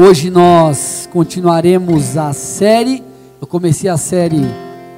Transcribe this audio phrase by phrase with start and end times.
[0.00, 3.02] Hoje nós continuaremos a série.
[3.40, 4.42] Eu comecei a série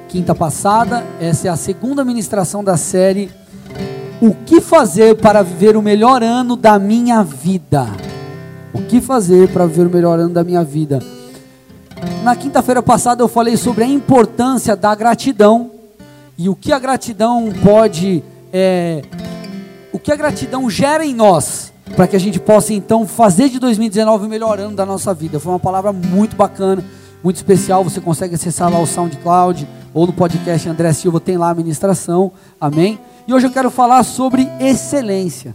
[0.07, 1.03] quinta passada.
[1.19, 3.31] Essa é a segunda ministração da série.
[4.21, 7.87] O que fazer para viver o melhor ano da minha vida?
[8.71, 10.99] O que fazer para viver o melhor ano da minha vida?
[12.23, 15.71] Na quinta-feira passada eu falei sobre a importância da gratidão
[16.37, 18.23] e o que a gratidão pode,
[18.53, 19.01] é,
[19.91, 23.59] o que a gratidão gera em nós para que a gente possa então fazer de
[23.59, 25.39] 2019 o melhor ano da nossa vida.
[25.39, 26.83] Foi uma palavra muito bacana,
[27.23, 27.83] muito especial.
[27.83, 32.31] Você consegue acessar lá o SoundCloud ou no podcast André Silva, tem lá a ministração.
[32.59, 32.99] Amém?
[33.27, 35.53] E hoje eu quero falar sobre excelência.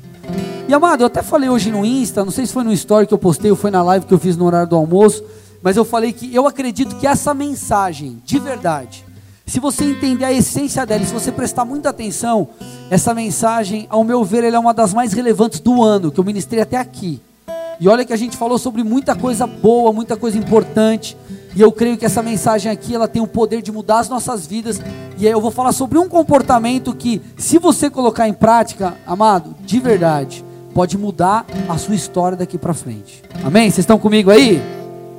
[0.68, 3.14] E amado, eu até falei hoje no Insta, não sei se foi no story que
[3.14, 5.22] eu postei ou foi na live que eu fiz no horário do almoço,
[5.62, 9.04] mas eu falei que eu acredito que essa mensagem, de verdade,
[9.46, 12.48] se você entender a essência dela, se você prestar muita atenção,
[12.90, 16.24] essa mensagem, ao meu ver, ela é uma das mais relevantes do ano que eu
[16.24, 17.20] ministrei até aqui.
[17.78, 21.16] E olha que a gente falou sobre muita coisa boa, muita coisa importante.
[21.54, 24.46] E eu creio que essa mensagem aqui, ela tem o poder de mudar as nossas
[24.46, 24.80] vidas.
[25.16, 29.54] E aí eu vou falar sobre um comportamento que, se você colocar em prática, amado,
[29.60, 30.44] de verdade,
[30.74, 33.22] pode mudar a sua história daqui para frente.
[33.44, 33.70] Amém?
[33.70, 34.60] Vocês estão comigo aí?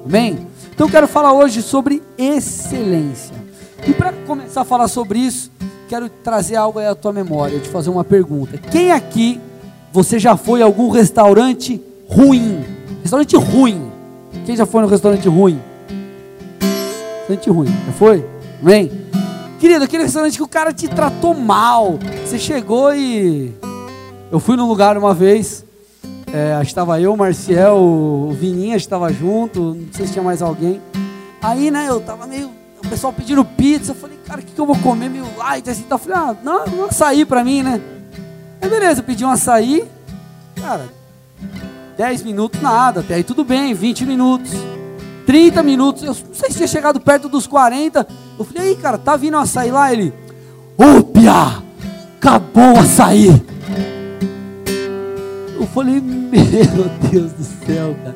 [0.05, 0.37] Amém?
[0.73, 3.46] Então eu quero falar hoje sobre excelência.
[3.85, 5.51] E para começar a falar sobre isso,
[5.87, 8.57] quero trazer algo aí à tua memória, te fazer uma pergunta.
[8.57, 9.39] Quem aqui
[9.91, 12.63] você já foi a algum restaurante ruim?
[13.01, 13.91] Restaurante ruim.
[14.45, 15.59] Quem já foi no restaurante ruim?
[17.19, 17.67] Restaurante ruim.
[17.85, 18.25] Já foi?
[18.61, 18.91] Vem.
[19.59, 21.97] Querido, aquele restaurante que o cara te tratou mal.
[22.23, 23.53] Você chegou e.
[24.31, 25.65] Eu fui num lugar uma vez.
[26.31, 29.73] É, estava eu, o Marcial, o Vininha estava junto.
[29.73, 30.81] Não sei se tinha mais alguém.
[31.41, 32.51] Aí, né, eu tava meio
[32.87, 33.91] o pessoal pedindo pizza.
[33.91, 35.09] Eu falei, cara, o que, que eu vou comer?
[35.09, 35.83] Meio light assim.
[35.85, 37.81] Então eu falei, ah, não, um açaí pra mim, né?
[38.61, 39.87] Aí beleza, eu pedi um açaí.
[40.59, 40.89] Cara,
[41.97, 44.51] 10 minutos nada, até aí tudo bem, 20 minutos.
[45.25, 48.07] 30 minutos, eu não sei se tinha chegado perto dos 40.
[48.39, 49.91] Eu falei, aí, cara, tá vindo um açaí lá?
[49.91, 50.13] Ele,
[50.77, 51.07] ô
[52.17, 53.27] acabou o açaí.
[55.59, 58.15] Eu falei, meu Deus do céu, cara.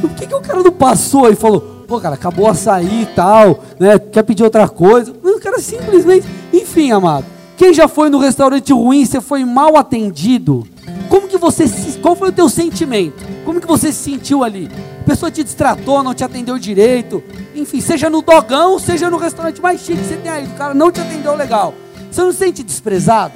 [0.00, 3.06] Por que, que o cara não passou e falou, pô, cara, acabou a açaí e
[3.06, 3.98] tal, né?
[3.98, 5.10] Quer pedir outra coisa?
[5.10, 6.26] O cara simplesmente.
[6.52, 7.24] Enfim, amado.
[7.56, 10.68] Quem já foi no restaurante ruim, você foi mal atendido?
[11.08, 13.24] Como que você se, qual foi o teu sentimento?
[13.44, 14.68] Como que você se sentiu ali?
[15.00, 17.24] A pessoa te distratou, não te atendeu direito.
[17.54, 20.74] Enfim, seja no dogão, seja no restaurante mais chique que você tem aí, o cara
[20.74, 21.72] não te atendeu legal.
[22.10, 23.32] Você não se sente desprezado?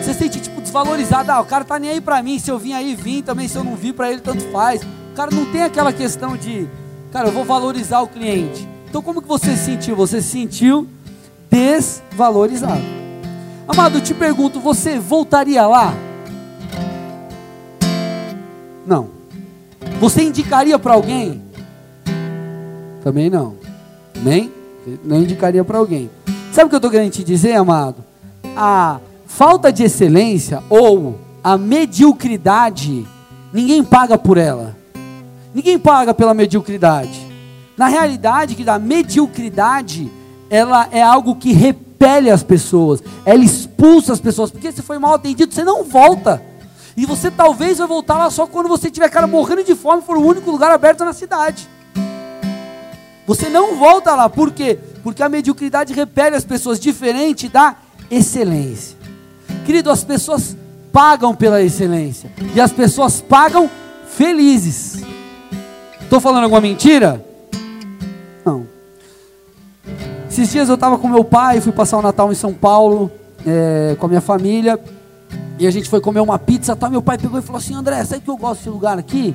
[0.00, 1.30] Você se sente tipo desvalorizado?
[1.32, 3.56] Ah, o cara tá nem aí pra mim, se eu vim aí, vim também, se
[3.56, 4.80] eu não vim para ele, tanto faz.
[4.82, 6.68] O cara não tem aquela questão de
[7.14, 8.68] Cara, eu vou valorizar o cliente.
[8.88, 9.94] Então, como que você se sentiu?
[9.94, 10.88] Você se sentiu
[11.48, 12.82] desvalorizado.
[13.68, 15.94] Amado, eu te pergunto, você voltaria lá?
[18.84, 19.10] Não.
[20.00, 21.40] Você indicaria para alguém?
[23.04, 23.54] Também não.
[24.20, 24.52] Nem?
[25.04, 26.10] Não indicaria para alguém.
[26.50, 28.02] Sabe o que eu estou querendo te dizer, amado?
[28.56, 33.06] A falta de excelência ou a mediocridade,
[33.52, 34.82] ninguém paga por ela.
[35.54, 37.24] Ninguém paga pela mediocridade.
[37.76, 40.10] Na realidade, que da mediocridade,
[40.50, 45.14] ela é algo que repele as pessoas, ela expulsa as pessoas, porque se foi mal
[45.14, 46.42] atendido, você não volta.
[46.96, 50.16] E você talvez vai voltar lá só quando você tiver cara morrendo de fome, for
[50.16, 51.68] o único lugar aberto na cidade.
[53.26, 54.78] Você não volta lá, por quê?
[55.02, 57.76] Porque a mediocridade repele as pessoas, diferente da
[58.10, 58.96] excelência.
[59.64, 60.56] Querido, as pessoas
[60.92, 63.70] pagam pela excelência, e as pessoas pagam
[64.06, 65.13] felizes.
[66.14, 67.20] Estou falando alguma mentira?
[68.44, 68.68] Não.
[70.30, 73.10] Esses dias eu estava com meu pai, fui passar o Natal em São Paulo,
[73.44, 74.78] é, com a minha família,
[75.58, 76.76] e a gente foi comer uma pizza.
[76.76, 79.34] Tá, meu pai pegou e falou assim: André, sabe que eu gosto desse lugar aqui?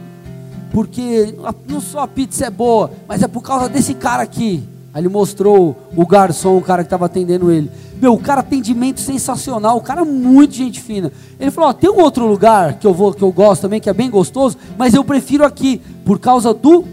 [0.71, 1.35] Porque
[1.67, 4.63] não só a pizza é boa, mas é por causa desse cara aqui.
[4.93, 7.69] Aí ele mostrou o garçom, o cara que estava atendendo ele.
[8.01, 11.11] Meu, o cara atendimento sensacional, o cara é muito gente fina.
[11.37, 13.93] Ele falou: tem um outro lugar que eu vou, que eu gosto também, que é
[13.93, 16.85] bem gostoso, mas eu prefiro aqui por causa do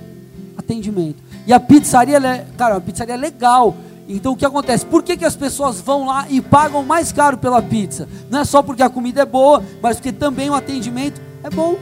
[0.59, 1.17] atendimento.
[1.47, 3.75] E a pizzaria, é, cara, a pizzaria é legal.
[4.07, 4.85] Então o que acontece?
[4.85, 8.07] Por que, que as pessoas vão lá e pagam mais caro pela pizza?
[8.31, 11.79] Não é só porque a comida é boa, mas porque também o atendimento é bom.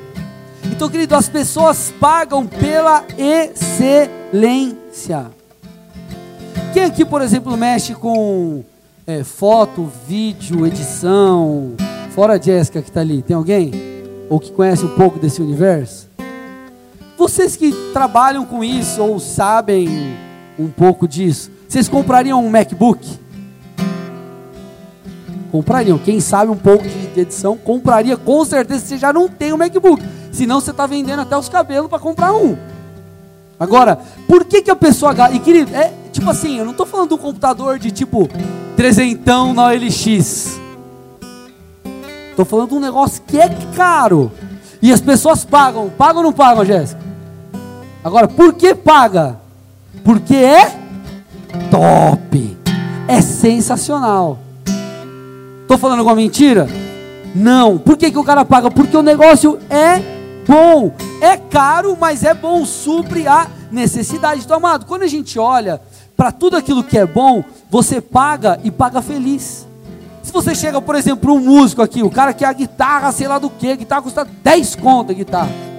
[0.71, 5.27] Então, querido, as pessoas pagam pela excelência.
[6.73, 8.63] Quem aqui, por exemplo, mexe com
[9.09, 11.73] é, foto, vídeo, edição,
[12.11, 13.73] fora a Jéssica que está ali, tem alguém?
[14.31, 16.14] Ou que conhece um pouco desse universo?
[17.25, 20.15] Vocês que trabalham com isso ou sabem
[20.59, 23.19] um pouco disso, vocês comprariam um MacBook?
[25.51, 25.97] Comprariam.
[25.97, 28.85] Quem sabe um pouco de edição, compraria com certeza.
[28.85, 30.03] Você já não tem um MacBook.
[30.33, 32.59] Senão você está vendendo até os cabelos para comprar um.
[33.59, 33.99] Agora,
[34.29, 35.15] por que, que a pessoa?
[35.33, 38.29] E querido, é tipo assim, eu não estou falando de um computador de tipo
[38.77, 40.61] trezentão na OLX.
[42.29, 44.31] Estou falando de um negócio que é caro.
[44.83, 45.89] E as pessoas pagam.
[45.89, 47.14] Pagam ou não pagam, Jéssica?
[48.05, 49.41] Agora, por que paga?
[50.05, 50.67] Porque é
[51.71, 52.55] top.
[53.09, 54.39] É sensacional.
[55.63, 56.69] Estou falando alguma mentira?
[57.35, 57.79] Não.
[57.79, 58.71] Por que, que o cara paga?
[58.71, 60.03] Porque o negócio é
[60.47, 60.93] bom.
[61.23, 62.67] É caro, mas é bom.
[62.67, 64.43] Supre a necessidade.
[64.45, 65.81] Então, amado, quando a gente olha
[66.15, 69.67] para tudo aquilo que é bom, você paga e paga feliz.
[70.23, 73.29] Se você chega, por exemplo, um músico aqui, o cara que é a guitarra, sei
[73.29, 75.74] lá do que, guitarra custa 10 conto a guitarra.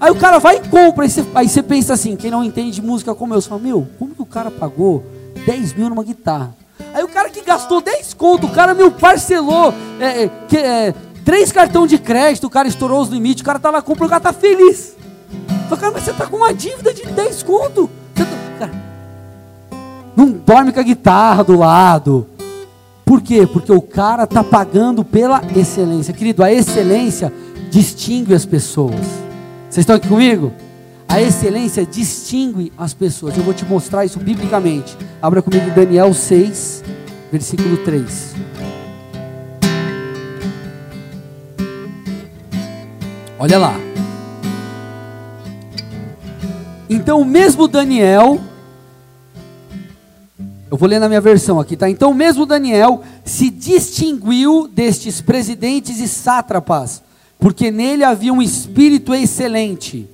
[0.00, 2.80] Aí o cara vai e compra, aí você, aí você pensa assim, quem não entende
[2.80, 5.04] música como eu, você fala, meu, como que o cara pagou
[5.44, 6.56] 10 mil numa guitarra?
[6.94, 10.94] Aí o cara que gastou 10 conto, o cara meu parcelou é, é, que, é,
[11.22, 14.08] três cartão de crédito, o cara estourou os limites, o cara tá lá, compra, o
[14.08, 14.96] cara tá feliz.
[15.68, 17.90] Fala, cara, mas você tá com uma dívida de 10 conto.
[18.14, 18.24] Tá,
[18.58, 18.72] cara,
[20.16, 22.26] não dorme com a guitarra do lado.
[23.04, 23.46] Por quê?
[23.46, 26.14] Porque o cara está pagando pela excelência.
[26.14, 27.30] Querido, a excelência
[27.70, 29.29] distingue as pessoas.
[29.70, 30.52] Vocês estão aqui comigo?
[31.08, 33.36] A excelência distingue as pessoas.
[33.38, 34.96] Eu vou te mostrar isso biblicamente.
[35.22, 36.82] Abra comigo Daniel 6,
[37.30, 38.34] versículo 3.
[43.38, 43.76] Olha lá.
[46.88, 48.40] Então, o mesmo Daniel
[50.68, 51.88] eu vou ler na minha versão aqui, tá?
[51.88, 57.02] Então, mesmo Daniel se distinguiu destes presidentes e sátrapas,
[57.40, 60.06] porque nele havia um espírito excelente.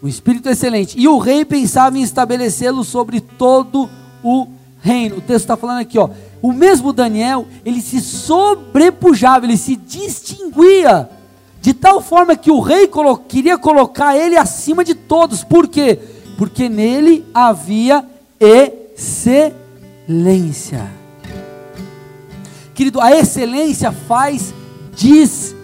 [0.00, 0.98] Um espírito excelente.
[0.98, 3.90] E o rei pensava em estabelecê-lo sobre todo
[4.22, 4.46] o
[4.80, 5.16] reino.
[5.16, 6.08] O texto está falando aqui, ó.
[6.40, 11.08] O mesmo Daniel, ele se sobrepujava, ele se distinguia,
[11.60, 15.44] de tal forma que o rei colo queria colocar ele acima de todos.
[15.44, 15.98] Por quê?
[16.36, 18.04] Porque nele havia
[18.40, 19.62] excelência.
[22.74, 24.52] Querido, a excelência faz
[24.94, 25.61] distinção.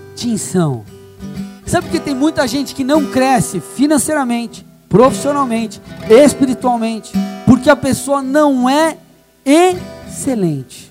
[1.67, 7.13] Sabe que tem muita gente que não cresce financeiramente, profissionalmente, espiritualmente,
[7.45, 8.97] porque a pessoa não é
[9.45, 10.91] excelente.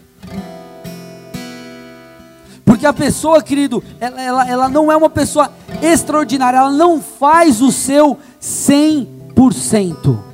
[2.63, 5.51] Porque a pessoa, querido, ela, ela, ela não é uma pessoa
[5.81, 10.26] extraordinária, ela não faz o seu 100%.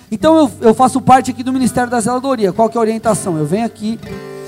[0.10, 2.54] Então eu, eu faço parte aqui do Ministério da Zeladoria.
[2.54, 3.38] Qual que é a orientação?
[3.38, 4.00] Eu venho aqui,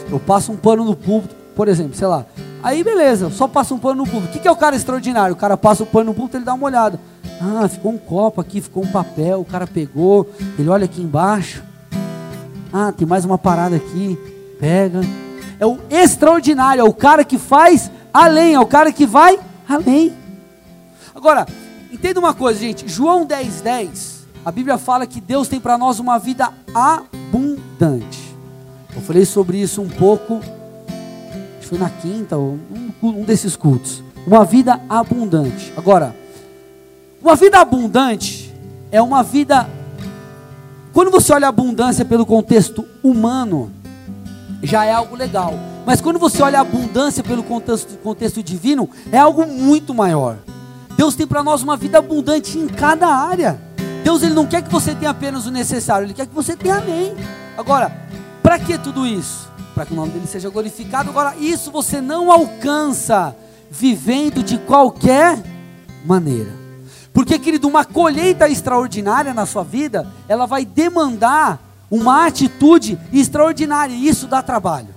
[0.09, 2.25] eu passo um pano no púlpito, por exemplo, sei lá.
[2.63, 4.29] Aí beleza, só passo um pano no púlpito.
[4.29, 5.35] O que, que é o cara extraordinário?
[5.35, 6.97] O cara passa o pano no púlpito, ele dá uma olhada.
[7.41, 11.61] Ah, ficou um copo aqui, ficou um papel, o cara pegou, ele olha aqui embaixo.
[12.71, 14.17] Ah, tem mais uma parada aqui,
[14.61, 15.01] pega.
[15.59, 20.13] É o extraordinário, é o cara que faz além, é o cara que vai além.
[21.13, 21.45] Agora,
[21.91, 22.87] entenda uma coisa, gente.
[22.87, 28.35] João 10, 10, a Bíblia fala que Deus tem para nós uma vida abundante.
[28.95, 32.59] Eu falei sobre isso um pouco, acho que foi na quinta, um,
[33.01, 34.03] um desses cultos.
[34.27, 35.73] Uma vida abundante.
[35.75, 36.15] Agora,
[37.21, 38.53] uma vida abundante
[38.91, 39.67] é uma vida.
[40.93, 43.71] Quando você olha a abundância pelo contexto humano,
[44.65, 45.53] já é algo legal.
[45.85, 50.37] Mas quando você olha a abundância pelo contexto, contexto divino, é algo muito maior.
[50.97, 53.59] Deus tem para nós uma vida abundante em cada área.
[54.03, 56.77] Deus ele não quer que você tenha apenas o necessário, ele quer que você tenha
[56.77, 57.13] amém.
[57.57, 57.91] Agora,
[58.41, 59.49] para que tudo isso?
[59.73, 61.09] Para que o nome dele seja glorificado.
[61.09, 63.35] Agora, isso você não alcança
[63.69, 65.41] vivendo de qualquer
[66.05, 66.51] maneira.
[67.11, 74.27] Porque, querido, uma colheita extraordinária na sua vida, ela vai demandar uma atitude extraordinária, isso
[74.27, 74.89] dá trabalho.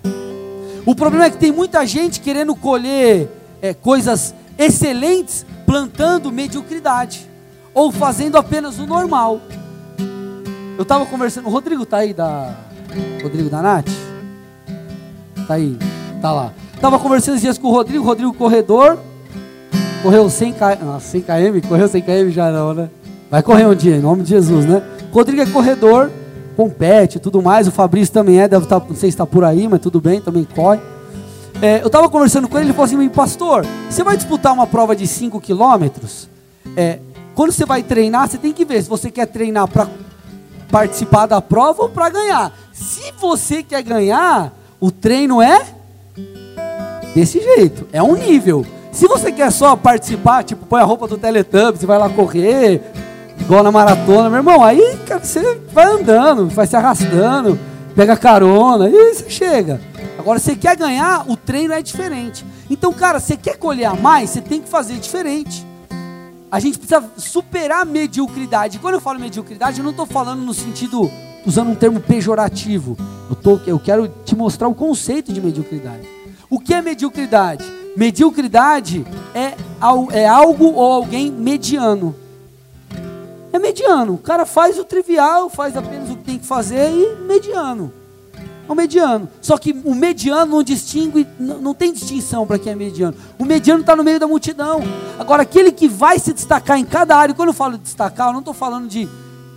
[0.87, 3.29] O problema é que tem muita gente querendo colher
[3.61, 7.29] é, coisas excelentes, plantando mediocridade,
[7.75, 9.41] ou fazendo apenas o normal.
[10.79, 12.55] Eu estava conversando, o Rodrigo está aí da.
[13.23, 13.89] Rodrigo da Nath?
[15.37, 15.77] Está aí,
[16.17, 16.53] está lá.
[16.75, 18.99] Estava conversando esses dias com o Rodrigo, Rodrigo corredor,
[20.03, 20.63] correu 100 km,
[20.97, 22.89] ah, 100 km, correu 100 km já não, né?
[23.31, 24.83] Vai correr um dia, em nome de Jesus, né?
[25.13, 26.11] Rodrigo é corredor,
[26.59, 27.69] compete e tudo mais.
[27.69, 30.01] O Fabrício também é, deve estar, tá, não sei se está por aí, mas tudo
[30.01, 30.81] bem, também corre.
[31.63, 34.97] É, eu estava conversando com ele, ele falou assim, pastor, você vai disputar uma prova
[34.97, 36.29] de 5 quilômetros?
[36.77, 36.99] é,
[37.35, 39.89] quando você vai treinar, você tem que ver se você quer treinar para
[40.71, 42.53] participar da prova ou para ganhar.
[42.73, 45.65] Se você quer ganhar, o treino é
[47.15, 48.67] desse jeito, é um nível.
[48.93, 52.83] Se você quer só participar, tipo, põe a roupa do Teletubbies, vai lá correr,
[53.49, 57.59] igual na maratona, meu irmão, aí cara, você vai andando, vai se arrastando,
[57.97, 59.81] pega carona, e você chega.
[60.19, 62.45] Agora, você quer ganhar, o treino é diferente.
[62.69, 65.67] Então, cara, você quer colher mais, você tem que fazer diferente.
[66.51, 68.79] A gente precisa superar a mediocridade.
[68.79, 71.11] Quando eu falo mediocridade, eu não estou falando no sentido,
[71.47, 72.99] usando um termo pejorativo.
[73.31, 76.07] Eu, tô, eu quero te mostrar o conceito de mediocridade.
[76.51, 77.65] O que é mediocridade?
[77.97, 79.55] Mediocridade é,
[80.13, 82.15] é algo ou alguém mediano.
[83.59, 84.15] É mediano.
[84.15, 87.93] O cara faz o trivial, faz apenas o que tem que fazer e mediano.
[88.69, 89.29] É um mediano.
[89.41, 93.17] Só que o mediano não distingue, não, tem distinção para quem é mediano.
[93.39, 94.83] O mediano está no meio da multidão.
[95.19, 98.33] Agora, aquele que vai se destacar em cada área, quando eu falo de destacar, eu
[98.33, 99.09] não estou falando de,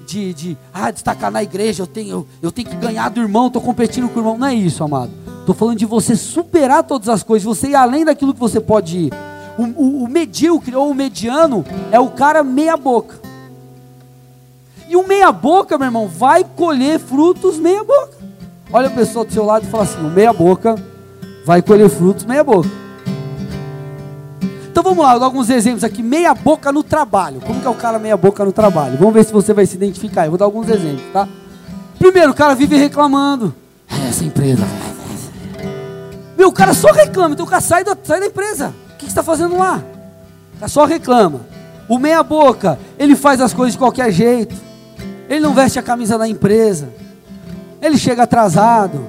[0.07, 3.47] de, de ah, destacar na igreja, eu tenho, eu, eu tenho que ganhar do irmão,
[3.47, 4.37] estou competindo com o irmão.
[4.37, 5.11] Não é isso, amado.
[5.41, 8.97] Estou falando de você superar todas as coisas, você ir além daquilo que você pode
[8.97, 9.13] ir.
[9.57, 13.20] O, o, o medíocre ou o mediano é o cara meia boca.
[14.91, 18.11] E o meia boca, meu irmão, vai colher frutos meia boca.
[18.73, 20.75] Olha a pessoa do seu lado e fala assim: o meia boca
[21.45, 22.67] vai colher frutos meia boca.
[24.69, 26.03] Então vamos lá, eu dou alguns exemplos aqui.
[26.03, 27.39] Meia boca no trabalho.
[27.39, 28.97] Como que é o cara meia boca no trabalho?
[28.97, 30.25] Vamos ver se você vai se identificar.
[30.25, 31.25] Eu vou dar alguns exemplos, tá?
[31.97, 33.55] Primeiro, o cara vive reclamando.
[33.89, 34.67] É, essa empresa,
[36.37, 38.73] meu, o cara só reclama, então o cara sai da, sai da empresa.
[38.93, 39.81] O que, você está fazendo lá?
[40.55, 41.39] O cara só reclama.
[41.87, 44.70] O meia boca, ele faz as coisas de qualquer jeito.
[45.31, 46.89] Ele não veste a camisa da empresa.
[47.81, 49.05] Ele chega atrasado.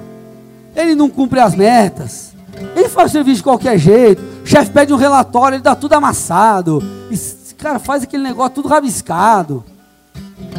[0.73, 2.31] Ele não cumpre as metas.
[2.73, 4.23] Ele faz o serviço de qualquer jeito.
[4.41, 6.81] O chefe pede um relatório, ele dá tudo amassado.
[7.11, 9.65] Esse cara faz aquele negócio tudo rabiscado.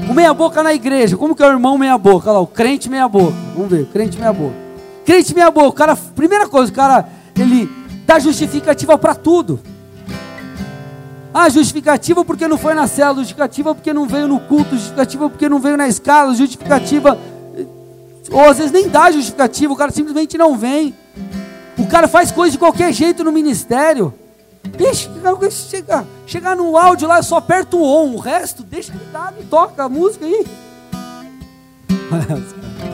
[0.07, 1.17] O meia boca na igreja.
[1.17, 2.29] Como que é o irmão meia boca?
[2.29, 3.33] Olha lá, o crente meia boca.
[3.55, 4.55] Vamos ver, o crente meia boca.
[5.07, 7.71] Crente meia boca, o cara, primeira coisa, o cara, ele
[8.07, 9.59] dá justificativa para tudo.
[11.35, 15.49] Ah, justificativa porque não foi na cela, justificativa porque não veio no culto, justificativa porque
[15.49, 17.19] não veio na escala, justificativa.
[18.31, 20.95] Ou às vezes nem dá justificativa, o cara simplesmente não vem.
[21.77, 24.15] O cara faz coisa de qualquer jeito no ministério.
[24.79, 25.11] Deixa,
[25.51, 29.43] chegar, chegar no áudio lá, só aperta o on, o resto deixa ele dar e
[29.43, 30.47] toca a música aí.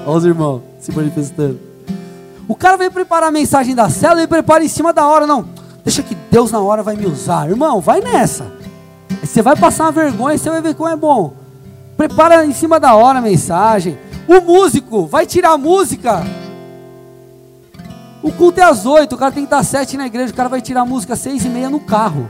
[0.06, 1.60] Olha os irmãos se manifestando.
[2.48, 5.59] O cara veio preparar a mensagem da célula, ele prepara em cima da hora, não.
[5.84, 7.48] Deixa que Deus na hora vai me usar.
[7.48, 8.52] Irmão, vai nessa.
[9.22, 11.34] Você vai passar uma vergonha, você vai ver como é bom.
[11.96, 13.98] Prepara em cima da hora a mensagem.
[14.26, 16.24] O músico vai tirar a música.
[18.22, 20.36] O culto é às oito, o cara tem que estar às sete na igreja, o
[20.36, 22.28] cara vai tirar a música às seis e meia no carro.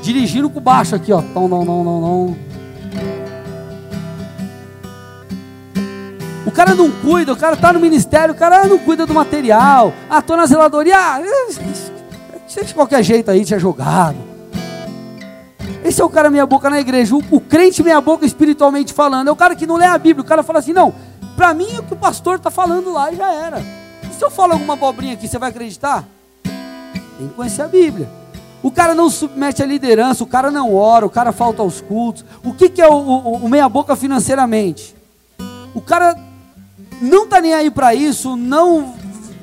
[0.00, 1.20] Dirigindo com baixo aqui, ó.
[1.20, 2.36] Não, não, não, não, não.
[6.58, 9.92] Cara não cuida, o cara está no ministério, o cara não cuida do material.
[10.10, 14.16] Ah, estou na zeladoria, ah, de qualquer jeito aí, tinha jogado.
[15.84, 17.14] Esse é o cara meia boca na igreja.
[17.14, 19.28] O, o, crente meia boca espiritualmente falando.
[19.28, 20.24] É o cara que não lê a Bíblia.
[20.24, 20.92] O cara fala assim, não,
[21.36, 23.60] para mim o que o pastor está falando lá já era.
[24.02, 26.04] E se eu falar alguma abobrinha aqui, você vai acreditar?
[26.42, 28.08] Tem que conhecer a Bíblia.
[28.64, 32.24] O cara não submete a liderança, o cara não ora, o cara falta aos cultos.
[32.44, 34.96] O que, que é o, o, o meia boca financeiramente?
[35.72, 36.26] O cara
[37.00, 38.94] não está nem aí para isso, não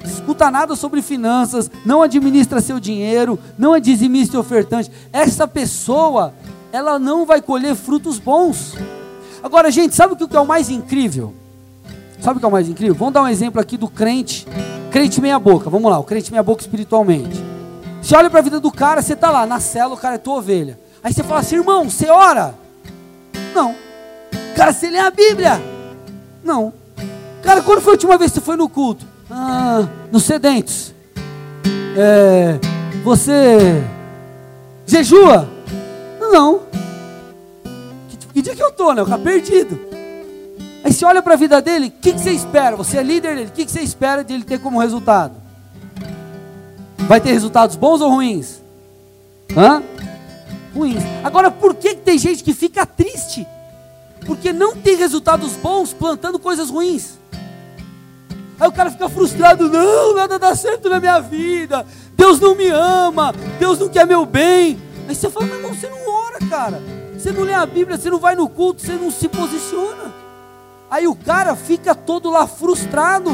[0.03, 4.91] escuta nada sobre finanças, não administra seu dinheiro, não é dizimista e ofertante.
[5.11, 6.33] Essa pessoa,
[6.71, 8.75] ela não vai colher frutos bons.
[9.43, 11.33] Agora, gente, sabe o que é o mais incrível?
[12.19, 12.95] Sabe o que é o mais incrível?
[12.95, 14.47] Vamos dar um exemplo aqui do crente,
[14.91, 15.69] crente meia boca.
[15.69, 17.43] Vamos lá, o crente meia boca espiritualmente.
[18.01, 20.17] Você olha para a vida do cara, você está lá na cela, o cara é
[20.17, 20.79] tua ovelha.
[21.03, 22.55] Aí você fala assim, irmão, você ora?
[23.53, 23.75] Não.
[24.55, 25.61] Cara, você lê a Bíblia?
[26.43, 26.73] Não.
[27.45, 29.05] Cara, quando foi a última vez que você foi no culto?
[29.29, 30.95] Ah, no Sedentes.
[31.95, 32.59] É,
[33.03, 33.83] você
[34.85, 35.47] jejua?
[36.19, 36.61] Não.
[38.09, 39.01] Que, que, dia que eu tô, né?
[39.01, 39.79] Eu ficar perdido.
[40.83, 42.75] Aí você olha para a vida dele, o que, que, você espera?
[42.75, 45.35] Você é líder dele, o que, que você espera de ele ter como resultado?
[46.97, 48.61] Vai ter resultados bons ou ruins?
[49.55, 49.83] Hã?
[50.75, 51.03] Ruins.
[51.23, 53.45] Agora, por que, que tem gente que fica triste?
[54.25, 57.19] Porque não tem resultados bons plantando coisas ruins.
[58.59, 61.85] Aí o cara fica frustrado, não, nada dá certo na minha vida,
[62.15, 64.79] Deus não me ama, Deus não quer meu bem.
[65.07, 66.81] Aí você fala, meu irmão, você não ora, cara.
[67.17, 70.13] Você não lê a Bíblia, você não vai no culto, você não se posiciona.
[70.89, 73.31] Aí o cara fica todo lá frustrado,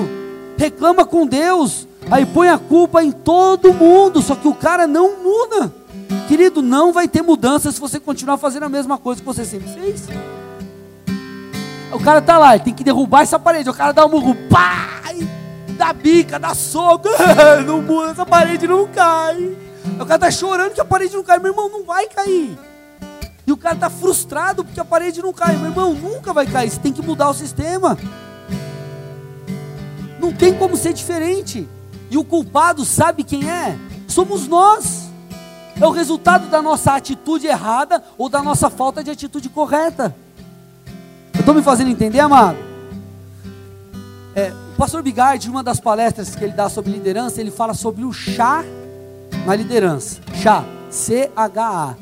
[0.57, 5.21] reclama com Deus, aí põe a culpa em todo mundo, só que o cara não
[5.21, 5.71] muda.
[6.27, 9.69] Querido, não vai ter mudança se você continuar fazendo a mesma coisa que você sempre
[9.69, 10.07] fez.
[11.93, 13.69] O cara tá lá, tem que derrubar essa parede.
[13.69, 15.01] O cara dá um murro, pá!
[15.81, 17.09] Dá bica, dá soco.
[17.65, 19.57] não muda, essa parede não cai.
[19.99, 21.39] O cara tá chorando que a parede não cai.
[21.39, 22.55] Meu irmão, não vai cair.
[23.47, 25.57] E o cara tá frustrado porque a parede não cai.
[25.57, 26.69] Meu irmão, nunca vai cair.
[26.69, 27.97] Você tem que mudar o sistema.
[30.19, 31.67] Não tem como ser diferente.
[32.11, 33.75] E o culpado sabe quem é?
[34.07, 35.09] Somos nós.
[35.79, 40.15] É o resultado da nossa atitude errada ou da nossa falta de atitude correta.
[41.41, 42.55] Eu estou me fazendo entender, amado?
[44.35, 48.05] É, o pastor Bigard, uma das palestras que ele dá sobre liderança, ele fala sobre
[48.05, 48.63] o chá
[49.43, 50.21] na liderança.
[50.35, 51.95] Chá, C-H-A.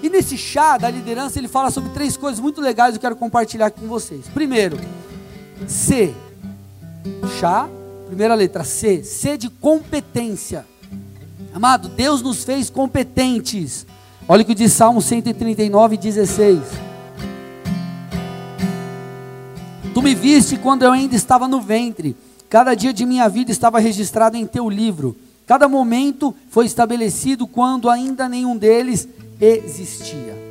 [0.00, 3.16] E nesse chá da liderança, ele fala sobre três coisas muito legais que eu quero
[3.16, 4.26] compartilhar com vocês.
[4.32, 4.78] Primeiro,
[5.66, 6.14] C.
[7.40, 7.68] Chá,
[8.06, 9.02] primeira letra C.
[9.02, 10.64] C de competência.
[11.52, 13.84] Amado, Deus nos fez competentes.
[14.28, 16.87] Olha o que diz Salmo 139, 16.
[19.94, 22.16] Tu me viste quando eu ainda estava no ventre.
[22.48, 25.16] Cada dia de minha vida estava registrado em teu livro.
[25.46, 29.08] Cada momento foi estabelecido quando ainda nenhum deles
[29.40, 30.47] existia.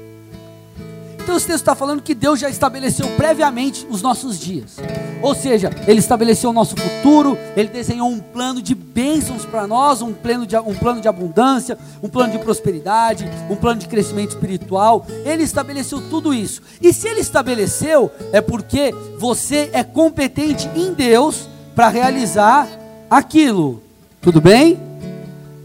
[1.27, 4.77] Então esse texto está falando que Deus já estabeleceu previamente os nossos dias.
[5.22, 10.01] Ou seja, Ele estabeleceu o nosso futuro, Ele desenhou um plano de bênçãos para nós,
[10.01, 14.29] um plano, de, um plano de abundância, um plano de prosperidade, um plano de crescimento
[14.29, 15.05] espiritual.
[15.25, 16.62] Ele estabeleceu tudo isso.
[16.81, 22.69] E se Ele estabeleceu, é porque você é competente em Deus para realizar
[23.10, 23.84] aquilo.
[24.22, 24.79] Tudo bem?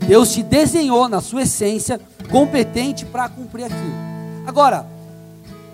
[0.08, 2.00] Deus te desenhou na sua essência
[2.32, 3.94] competente para cumprir aquilo.
[4.44, 5.00] Agora,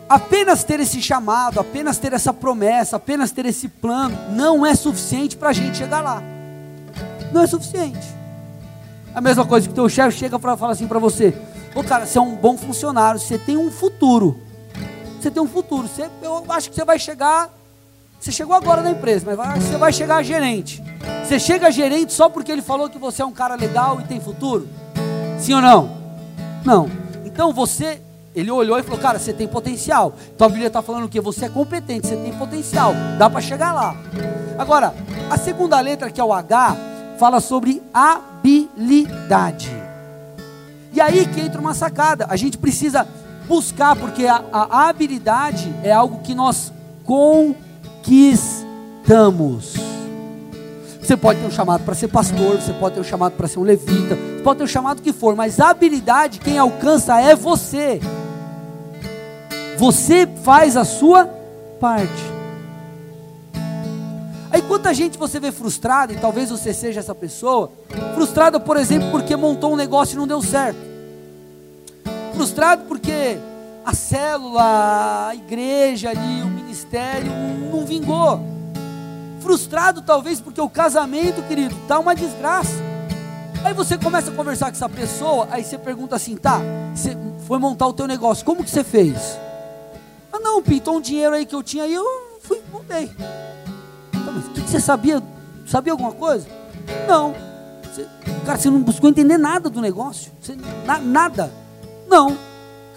[0.09, 5.37] apenas ter esse chamado, apenas ter essa promessa, apenas ter esse plano, não é suficiente
[5.37, 6.23] para a gente chegar lá.
[7.33, 8.07] Não é suficiente.
[9.15, 11.37] A mesma coisa que o teu chefe chega para falar assim para você:
[11.75, 14.41] Ô cara, você é um bom funcionário, você tem um futuro.
[15.21, 15.89] Você tem um futuro.
[15.89, 17.51] Você, eu acho que você vai chegar.
[18.19, 20.83] Você chegou agora na empresa, mas você vai chegar a gerente.
[21.25, 24.05] Você chega a gerente só porque ele falou que você é um cara legal e
[24.05, 24.69] tem futuro?
[25.39, 25.97] Sim ou não?
[26.65, 26.91] Não.
[27.25, 28.03] Então você
[28.39, 30.15] ele olhou e falou: Cara, você tem potencial.
[30.35, 33.73] Então a Bíblia está falando que você é competente, você tem potencial, dá para chegar
[33.73, 33.97] lá.
[34.59, 34.95] Agora,
[35.31, 36.77] a segunda letra, que é o H,
[37.19, 39.71] fala sobre habilidade.
[40.93, 42.27] E aí que entra uma sacada.
[42.29, 43.07] A gente precisa
[43.47, 46.73] buscar, porque a, a habilidade é algo que nós
[47.05, 49.75] conquistamos.
[51.01, 53.59] Você pode ter um chamado para ser pastor, você pode ter um chamado para ser
[53.59, 57.35] um levita, você pode ter um chamado que for, mas a habilidade, quem alcança é
[57.35, 57.99] você.
[59.79, 61.25] Você faz a sua
[61.79, 62.39] parte.
[64.51, 67.71] Aí quanta gente você vê frustrada, e talvez você seja essa pessoa,
[68.13, 70.81] frustrada, por exemplo, porque montou um negócio e não deu certo.
[72.35, 73.39] Frustrado porque
[73.85, 77.31] a célula, a igreja ali, o ministério
[77.71, 78.41] não vingou.
[79.39, 82.83] Frustrado talvez porque o casamento, querido, está uma desgraça.
[83.63, 86.61] Aí você começa a conversar com essa pessoa, aí você pergunta assim, tá,
[86.93, 89.39] você foi montar o teu negócio, como que você fez?
[90.39, 92.05] Ah, não, pintou um dinheiro aí que eu tinha e eu
[92.41, 93.11] fui, montei.
[94.15, 95.21] Então, mas o que, que, você sabia?
[95.67, 96.47] Sabia alguma coisa?
[97.09, 97.35] Não.
[97.83, 98.07] Você,
[98.47, 100.31] cara, você não buscou entender nada do negócio?
[100.41, 101.53] Você, na, nada?
[102.07, 102.37] Não.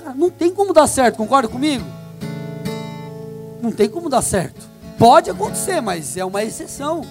[0.04, 1.84] Cara, não tem como dar certo, concorda comigo?
[3.60, 4.70] Não tem como dar certo.
[5.00, 7.02] Pode acontecer, mas é uma exceção.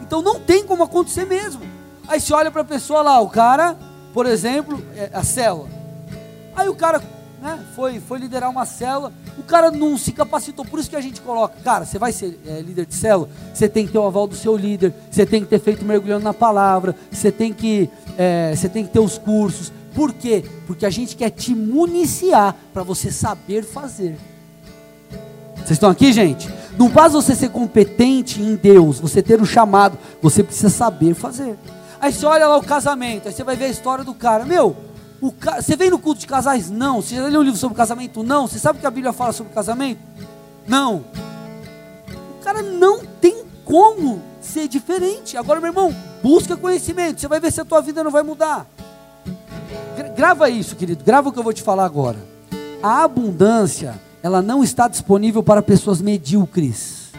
[0.00, 1.62] Então não tem como acontecer mesmo.
[2.08, 3.78] Aí você olha para a pessoa lá, o cara,
[4.12, 5.68] por exemplo, é a célula.
[6.56, 7.00] Aí o cara
[7.40, 11.00] né, foi, foi liderar uma célula, o cara não se capacitou, por isso que a
[11.00, 14.06] gente coloca, cara, você vai ser é, líder de célula, você tem que ter o
[14.06, 17.88] aval do seu líder, você tem que ter feito mergulhando na palavra, você tem que,
[18.18, 19.72] é, você tem que ter os cursos.
[19.94, 20.44] Por quê?
[20.66, 24.16] Porque a gente quer te municiar para você saber fazer.
[25.56, 26.48] Vocês estão aqui, gente?
[26.78, 31.14] Não basta você ser competente em Deus, você ter o um chamado, você precisa saber
[31.14, 31.56] fazer.
[32.00, 34.74] Aí você olha lá o casamento, aí você vai ver a história do cara, meu,
[35.30, 35.62] Ca...
[35.62, 36.68] Você vem no culto de casais?
[36.68, 37.00] Não.
[37.00, 38.22] Você já leu um livro sobre casamento?
[38.22, 38.48] Não.
[38.48, 40.00] Você sabe o que a Bíblia fala sobre casamento?
[40.66, 41.04] Não.
[42.40, 45.36] O cara não tem como ser diferente.
[45.36, 47.20] Agora, meu irmão, busca conhecimento.
[47.20, 48.66] Você vai ver se a tua vida não vai mudar.
[50.16, 51.04] Grava isso, querido.
[51.04, 52.18] Grava o que eu vou te falar agora.
[52.82, 57.12] A abundância, ela não está disponível para pessoas medíocres.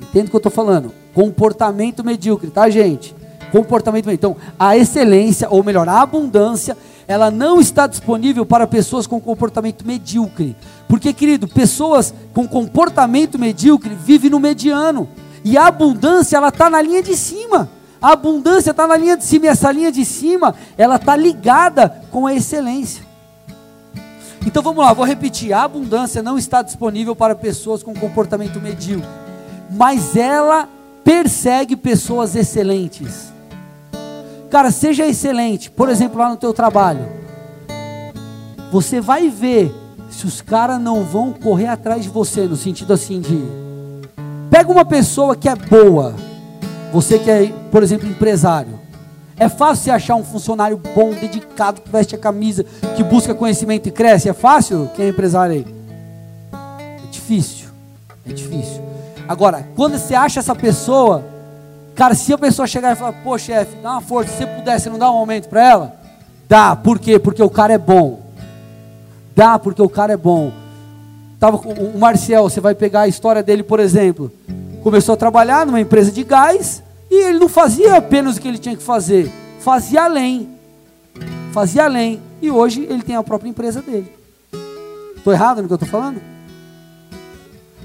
[0.00, 0.92] Entende o que eu estou falando?
[1.14, 3.14] Comportamento medíocre, tá, gente?
[3.50, 4.10] Comportamento.
[4.10, 9.86] Então, a excelência, ou melhor, a abundância, ela não está disponível para pessoas com comportamento
[9.86, 10.56] medíocre.
[10.88, 15.08] Porque, querido, pessoas com comportamento medíocre vivem no mediano.
[15.44, 17.68] E a abundância, ela está na linha de cima.
[18.00, 22.02] A abundância está na linha de cima e essa linha de cima, ela está ligada
[22.10, 23.04] com a excelência.
[24.46, 29.08] Então vamos lá, vou repetir: a abundância não está disponível para pessoas com comportamento medíocre,
[29.70, 30.68] mas ela
[31.04, 33.30] persegue pessoas excelentes.
[34.50, 37.06] Cara, seja excelente, por exemplo, lá no teu trabalho.
[38.72, 39.72] Você vai ver
[40.10, 43.40] se os caras não vão correr atrás de você, no sentido assim de.
[44.50, 46.14] Pega uma pessoa que é boa,
[46.92, 48.80] você que é, por exemplo, empresário.
[49.36, 52.64] É fácil você achar um funcionário bom, dedicado, que veste a camisa,
[52.96, 54.28] que busca conhecimento e cresce?
[54.28, 54.90] É fácil?
[54.94, 55.66] Quem é empresário aí?
[56.52, 57.68] É difícil.
[58.28, 58.82] É difícil.
[59.26, 61.24] Agora, quando você acha essa pessoa,
[62.00, 64.88] cara, se a pessoa chegar e falar, pô, chefe, dá uma força, se você pudesse,
[64.88, 65.96] não dá um aumento para ela?
[66.48, 67.18] Dá, por quê?
[67.18, 68.22] Porque o cara é bom.
[69.36, 70.50] Dá, porque o cara é bom.
[71.38, 74.32] Tava com o Marcel, você vai pegar a história dele, por exemplo.
[74.82, 78.56] Começou a trabalhar numa empresa de gás, e ele não fazia apenas o que ele
[78.56, 80.48] tinha que fazer, fazia além.
[81.52, 82.18] Fazia além.
[82.40, 84.10] E hoje ele tem a própria empresa dele.
[85.18, 86.18] Estou errado no que eu estou falando?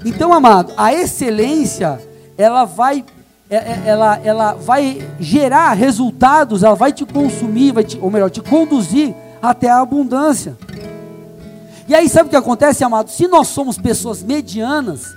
[0.06, 2.00] Então, amado, a excelência,
[2.38, 3.04] ela vai,
[3.48, 9.14] ela, ela vai gerar resultados, ela vai te consumir, vai te, ou melhor, te conduzir
[9.40, 10.56] até a abundância.
[11.88, 13.10] E aí, sabe o que acontece, amado?
[13.10, 15.14] Se nós somos pessoas medianas,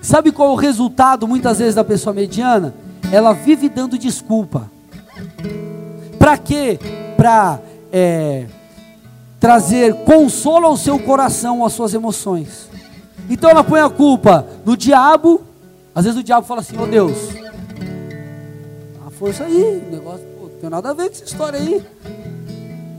[0.00, 2.72] sabe qual é o resultado muitas vezes da pessoa mediana?
[3.12, 4.70] ela vive dando desculpa.
[6.18, 6.78] Para quê?
[7.14, 7.60] Para
[7.92, 8.46] é,
[9.38, 12.70] trazer consolo ao seu coração, às suas emoções.
[13.28, 15.42] Então ela põe a culpa no diabo.
[15.94, 17.18] Às vezes o diabo fala assim: Ô oh Deus,
[19.22, 21.80] força aí, o negócio, pô, não tem nada a ver com essa história aí.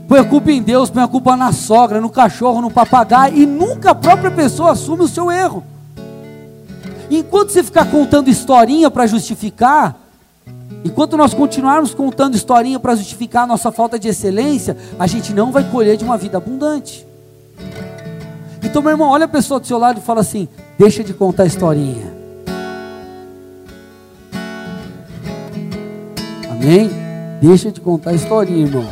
[0.08, 3.44] Põe a culpa em Deus, põe a culpa na sogra, no cachorro, no papagaio, e
[3.44, 5.62] nunca a própria pessoa assume o seu erro.
[7.10, 10.00] Enquanto você ficar contando historinha para justificar,
[10.82, 15.50] Enquanto nós continuarmos contando historinha para justificar a nossa falta de excelência, a gente não
[15.50, 17.06] vai colher de uma vida abundante.
[18.62, 20.46] Então, meu irmão, olha a pessoa do seu lado e fala assim:
[20.78, 22.13] deixa de contar historinha.
[26.54, 26.90] Amém?
[27.40, 28.88] Deixa de contar historinha, irmão.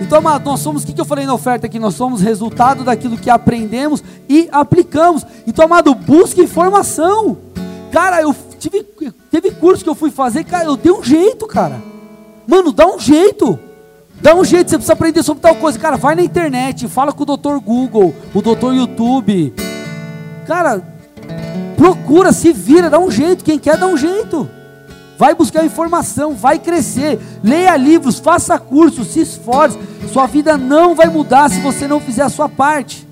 [0.00, 1.78] Então, amado, nós somos, o que eu falei na oferta aqui?
[1.78, 5.24] Nós somos resultado daquilo que aprendemos e aplicamos.
[5.46, 7.38] Então, amado, busque informação.
[7.92, 8.84] Cara, eu tive,
[9.30, 11.80] teve curso que eu fui fazer, cara, eu dei um jeito, cara.
[12.46, 13.58] Mano, dá um jeito.
[14.20, 15.78] Dá um jeito, você precisa aprender sobre tal coisa.
[15.78, 19.54] Cara, vai na internet, fala com o doutor Google, o doutor YouTube.
[20.46, 20.82] Cara,
[21.76, 23.44] procura, se vira, dá um jeito.
[23.44, 24.48] Quem quer, dá um jeito.
[25.16, 27.20] Vai buscar informação, vai crescer.
[27.42, 29.78] Leia livros, faça cursos, se esforce.
[30.12, 33.06] Sua vida não vai mudar se você não fizer a sua parte.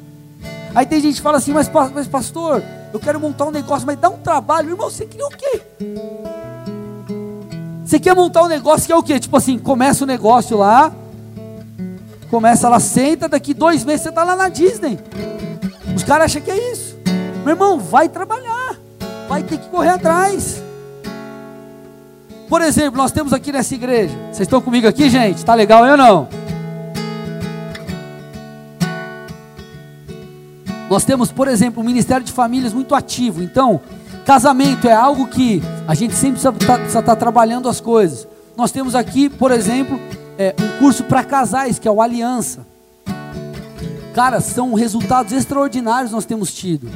[0.74, 2.62] Aí tem gente que fala assim, mas, mas pastor,
[2.92, 4.70] eu quero montar um negócio, mas dá um trabalho.
[4.70, 5.62] Irmão, você quer o quê?
[7.84, 9.20] Você quer montar um negócio que é o quê?
[9.20, 10.92] Tipo assim, começa o negócio lá,
[12.30, 14.98] começa lá, senta, daqui dois meses você está lá na Disney.
[15.94, 16.96] Os caras acham que é isso.
[17.44, 18.76] Meu irmão, vai trabalhar,
[19.28, 20.62] vai ter que correr atrás.
[22.52, 24.14] Por exemplo, nós temos aqui nessa igreja.
[24.26, 25.42] Vocês estão comigo aqui, gente?
[25.42, 26.28] Tá legal eu não?
[30.90, 33.42] Nós temos, por exemplo, um Ministério de Famílias muito ativo.
[33.42, 33.80] Então,
[34.26, 38.28] casamento é algo que a gente sempre precisa estar tá, tá trabalhando as coisas.
[38.54, 39.98] Nós temos aqui, por exemplo,
[40.36, 42.66] é, um curso para casais, que é o Aliança.
[44.12, 46.90] Cara, são resultados extraordinários nós temos tido.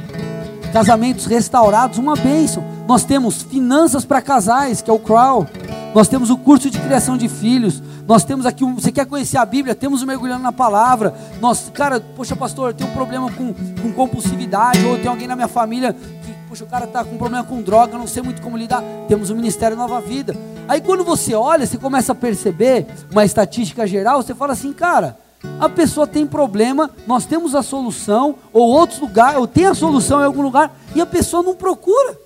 [0.71, 2.63] Casamentos restaurados, uma bênção.
[2.87, 5.45] Nós temos finanças para casais, que é o Crow.
[5.93, 7.81] Nós temos o curso de criação de filhos.
[8.07, 9.73] Nós temos aqui, um, você quer conhecer a Bíblia?
[9.75, 11.13] Temos o um mergulhando na palavra.
[11.41, 15.35] Nós, cara, poxa, pastor, eu tenho um problema com, com compulsividade, ou tem alguém na
[15.35, 18.57] minha família que, poxa, o cara está com problema com droga, não sei muito como
[18.57, 18.83] lidar.
[19.07, 20.35] Temos o Ministério Nova Vida.
[20.67, 25.17] Aí quando você olha, você começa a perceber uma estatística geral, você fala assim, cara,
[25.59, 30.21] a pessoa tem problema, nós temos a solução, ou outros lugares, ou tem a solução
[30.21, 32.17] em algum lugar, e a pessoa não procura.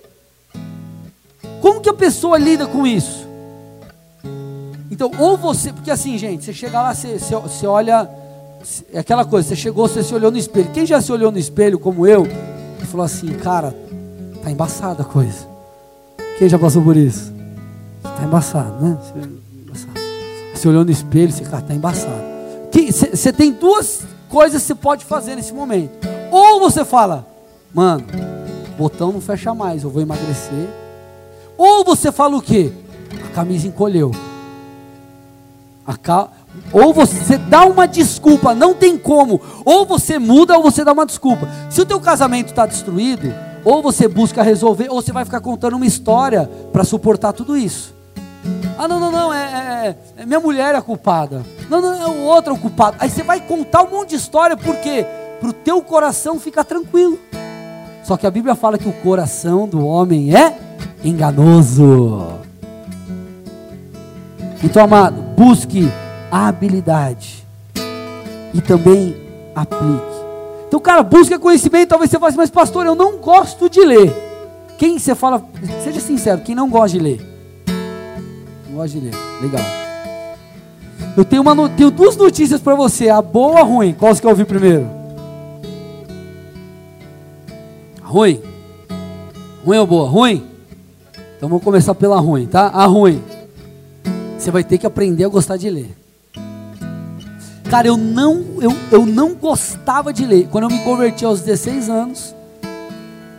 [1.60, 3.26] Como que a pessoa lida com isso?
[4.90, 8.08] Então, ou você, porque assim, gente, você chega lá, você, você, você olha,
[8.92, 10.70] é aquela coisa, você chegou, você se olhou no espelho.
[10.72, 12.26] Quem já se olhou no espelho, como eu,
[12.80, 13.74] e falou assim, cara,
[14.42, 15.46] tá embaçada a coisa.
[16.38, 17.32] Quem já passou por isso?
[18.02, 18.98] Tá embaçado, né?
[19.00, 19.28] Você,
[19.62, 19.92] embaçado.
[20.54, 22.31] você olhou no espelho, você, cara, tá embaçado.
[22.72, 26.06] Você, você tem duas coisas que você pode fazer nesse momento.
[26.30, 27.26] Ou você fala,
[27.72, 28.04] mano,
[28.78, 30.68] botão não fecha mais, eu vou emagrecer.
[31.56, 32.72] Ou você fala o quê?
[33.26, 34.10] A camisa encolheu.
[36.72, 39.40] Ou você dá uma desculpa, não tem como.
[39.64, 41.48] Ou você muda ou você dá uma desculpa.
[41.70, 43.32] Se o teu casamento está destruído,
[43.64, 47.94] ou você busca resolver, ou você vai ficar contando uma história para suportar tudo isso.
[48.78, 49.38] Ah, não, não, não, é,
[50.16, 51.42] é, é minha mulher é a culpada.
[51.68, 52.96] Não, não, é o outro é o culpado.
[52.98, 55.06] Aí você vai contar um monte de história, por quê?
[55.40, 57.18] Para o teu coração ficar tranquilo.
[58.04, 60.58] Só que a Bíblia fala que o coração do homem é
[61.04, 62.38] enganoso.
[64.62, 65.90] Então, amado, busque
[66.30, 67.46] a habilidade
[68.54, 69.16] e também
[69.54, 70.12] aplique.
[70.66, 71.90] Então, cara, busca conhecimento.
[71.90, 74.12] Talvez você fale assim, mas pastor, eu não gosto de ler.
[74.78, 75.44] Quem você fala,
[75.84, 77.31] seja sincero, quem não gosta de ler?
[78.72, 79.62] Não gosta de ler, legal.
[81.14, 83.92] Eu tenho, uma, tenho duas notícias para você, a boa ou a ruim?
[83.92, 84.88] Qual você quer ouvir primeiro?
[88.02, 88.40] Ruim.
[89.62, 90.08] Ruim ou boa?
[90.08, 90.46] Ruim?
[91.36, 92.68] Então vamos começar pela ruim, tá?
[92.68, 93.22] A ruim.
[94.38, 95.94] Você vai ter que aprender a gostar de ler.
[97.68, 100.48] Cara, eu não, eu, eu não gostava de ler.
[100.50, 102.34] Quando eu me converti aos 16 anos,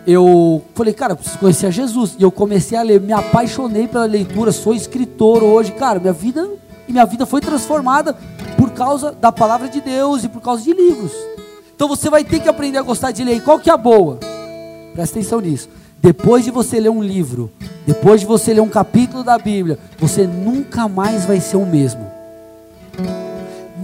[0.05, 2.15] eu falei, cara, eu preciso conhecer a Jesus.
[2.19, 5.71] E eu comecei a ler, me apaixonei pela leitura, sou escritor hoje.
[5.71, 6.49] Cara, minha vida,
[6.87, 8.15] minha vida foi transformada
[8.57, 11.11] por causa da palavra de Deus e por causa de livros.
[11.75, 13.37] Então você vai ter que aprender a gostar de ler.
[13.37, 14.19] E qual que é a boa?
[14.93, 15.69] Presta atenção nisso.
[16.01, 17.49] Depois de você ler um livro,
[17.87, 22.05] depois de você ler um capítulo da Bíblia, você nunca mais vai ser o mesmo.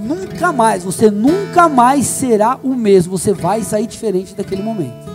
[0.03, 3.17] Nunca mais, você nunca mais será o mesmo.
[3.17, 5.08] Você vai sair diferente daquele momento.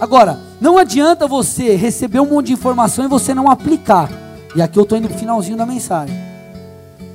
[0.00, 4.08] Agora, não adianta você receber um monte de informação e você não aplicar.
[4.54, 6.16] E aqui eu estou indo para o finalzinho da mensagem.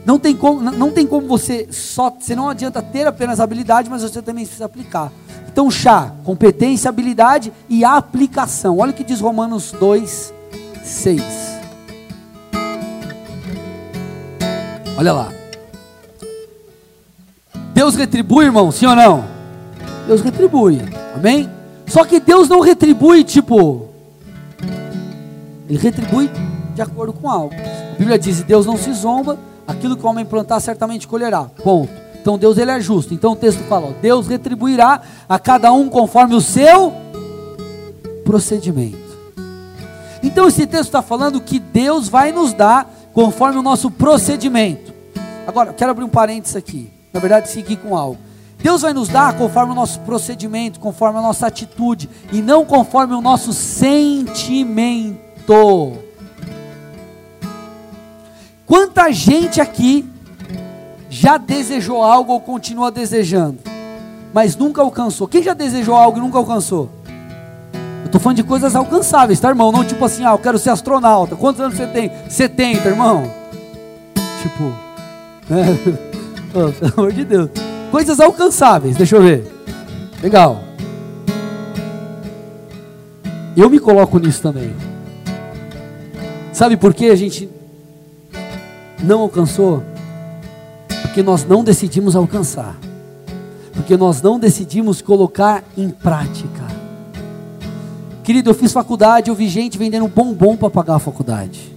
[0.05, 2.09] Não tem, como, não tem como você só.
[2.09, 5.11] Você não adianta ter apenas habilidade, mas você também precisa aplicar.
[5.49, 8.79] Então, chá, competência, habilidade e aplicação.
[8.79, 10.33] Olha o que diz Romanos 2,
[10.83, 11.23] 6.
[14.97, 15.31] Olha lá.
[17.73, 19.25] Deus retribui, irmão, sim ou não?
[20.05, 20.81] Deus retribui,
[21.15, 21.49] amém?
[21.93, 23.87] Só que Deus não retribui, tipo,
[25.69, 26.27] Ele retribui
[26.73, 27.53] de acordo com algo.
[27.53, 31.43] A Bíblia diz: Deus não se zomba, aquilo que o homem plantar certamente colherá.
[31.43, 31.93] Ponto.
[32.19, 33.13] Então Deus ele é justo.
[33.13, 36.91] Então o texto fala: ó, Deus retribuirá a cada um conforme o seu
[38.25, 38.97] procedimento.
[40.23, 44.91] Então esse texto está falando que Deus vai nos dar conforme o nosso procedimento.
[45.45, 46.91] Agora, quero abrir um parênteses aqui.
[47.13, 48.17] Na verdade, seguir com algo.
[48.63, 53.13] Deus vai nos dar conforme o nosso procedimento, conforme a nossa atitude, e não conforme
[53.13, 55.17] o nosso sentimento.
[58.65, 60.09] Quanta gente aqui
[61.09, 63.59] já desejou algo ou continua desejando,
[64.33, 65.27] mas nunca alcançou.
[65.27, 66.89] Quem já desejou algo e nunca alcançou?
[67.99, 69.73] Eu estou falando de coisas alcançáveis, tá, irmão?
[69.73, 71.35] Não tipo assim, ah, eu quero ser astronauta.
[71.35, 72.09] Quantos anos você tem?
[72.29, 73.29] 70, irmão.
[74.41, 74.63] Tipo,
[75.49, 75.65] né?
[76.55, 77.72] oh, pelo amor de Deus.
[77.93, 79.45] Coisas alcançáveis, deixa eu ver.
[80.19, 80.63] Legal.
[83.55, 84.73] Eu me coloco nisso também.
[86.51, 87.47] Sabe por que a gente
[89.03, 89.83] não alcançou?
[91.03, 92.75] Porque nós não decidimos alcançar.
[93.73, 96.63] Porque nós não decidimos colocar em prática.
[98.23, 101.71] Querido, eu fiz faculdade, eu vi gente vendendo bombom para pagar a faculdade.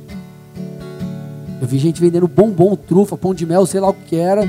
[1.61, 4.49] Eu vi gente vendendo bombom, trufa, pão de mel, sei lá o que era,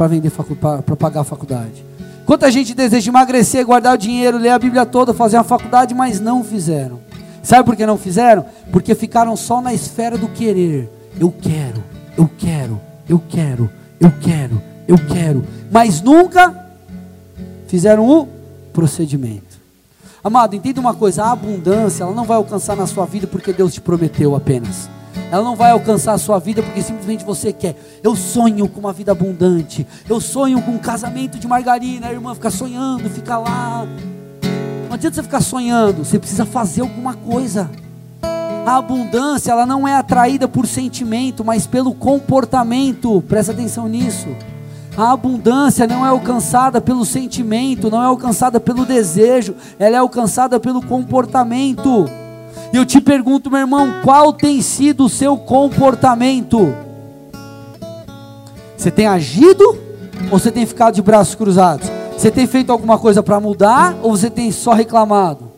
[0.00, 1.84] para vender para pagar a faculdade.
[2.24, 6.18] Quanta gente deseja emagrecer, guardar o dinheiro, ler a Bíblia toda, fazer a faculdade, mas
[6.18, 7.00] não fizeram.
[7.42, 8.46] Sabe por que não fizeram?
[8.72, 10.90] Porque ficaram só na esfera do querer.
[11.20, 11.84] Eu quero,
[12.16, 13.68] eu quero, eu quero,
[14.00, 16.56] eu quero, eu quero, mas nunca
[17.66, 18.26] fizeram o
[18.72, 19.60] procedimento.
[20.24, 23.74] Amado, entenda uma coisa: a abundância ela não vai alcançar na sua vida porque Deus
[23.74, 24.88] te prometeu apenas.
[25.30, 27.76] Ela não vai alcançar a sua vida porque simplesmente você quer.
[28.02, 29.86] Eu sonho com uma vida abundante.
[30.08, 32.08] Eu sonho com um casamento de margarina.
[32.08, 33.86] A irmã fica sonhando, fica lá.
[34.88, 37.70] Não adianta você ficar sonhando, você precisa fazer alguma coisa.
[38.66, 43.22] A abundância, ela não é atraída por sentimento, mas pelo comportamento.
[43.28, 44.28] Presta atenção nisso.
[44.96, 50.58] A abundância não é alcançada pelo sentimento, não é alcançada pelo desejo, ela é alcançada
[50.58, 52.06] pelo comportamento.
[52.72, 56.74] E eu te pergunto, meu irmão, qual tem sido o seu comportamento?
[58.76, 59.78] Você tem agido
[60.30, 61.88] ou você tem ficado de braços cruzados?
[62.16, 65.50] Você tem feito alguma coisa para mudar ou você tem só reclamado?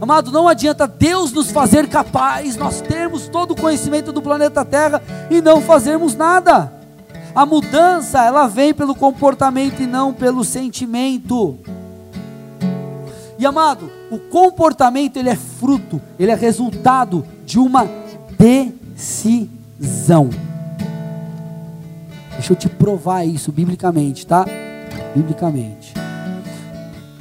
[0.00, 5.02] Amado, não adianta Deus nos fazer capaz, nós termos todo o conhecimento do planeta Terra
[5.30, 6.72] e não fazermos nada.
[7.34, 11.58] A mudança, ela vem pelo comportamento e não pelo sentimento.
[13.38, 17.88] E amado, o comportamento ele é fruto, ele é resultado de uma
[18.38, 20.30] decisão.
[22.32, 24.44] Deixa eu te provar isso biblicamente, tá?
[25.14, 25.94] Biblicamente.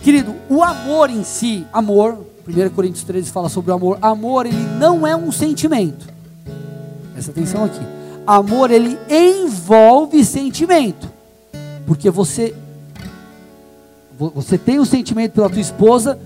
[0.04, 3.98] Querido, o amor em si, amor, 1 Coríntios 13 fala sobre o amor.
[4.02, 6.08] Amor, ele não é um sentimento.
[7.14, 7.82] Presta atenção aqui.
[8.28, 11.10] Amor, ele envolve sentimento.
[11.88, 12.56] Porque você
[14.18, 16.18] você tem um sentimento pela tua esposa,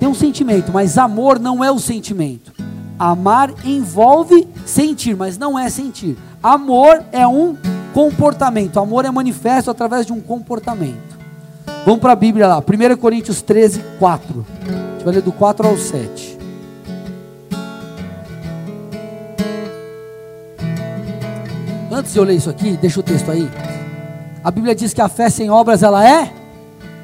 [0.00, 2.52] tem um sentimento, mas amor não é o sentimento.
[2.98, 6.16] Amar envolve sentir, mas não é sentir.
[6.42, 7.54] Amor é um
[7.92, 8.80] comportamento.
[8.80, 11.18] Amor é manifesto através de um comportamento.
[11.84, 14.46] Vamos para a Bíblia lá, 1 Coríntios 13, 4.
[14.66, 16.38] A gente vai ler do 4 ao 7.
[21.92, 23.50] Antes de eu ler isso aqui, deixa o texto aí.
[24.42, 26.32] A Bíblia diz que a fé sem obras ela é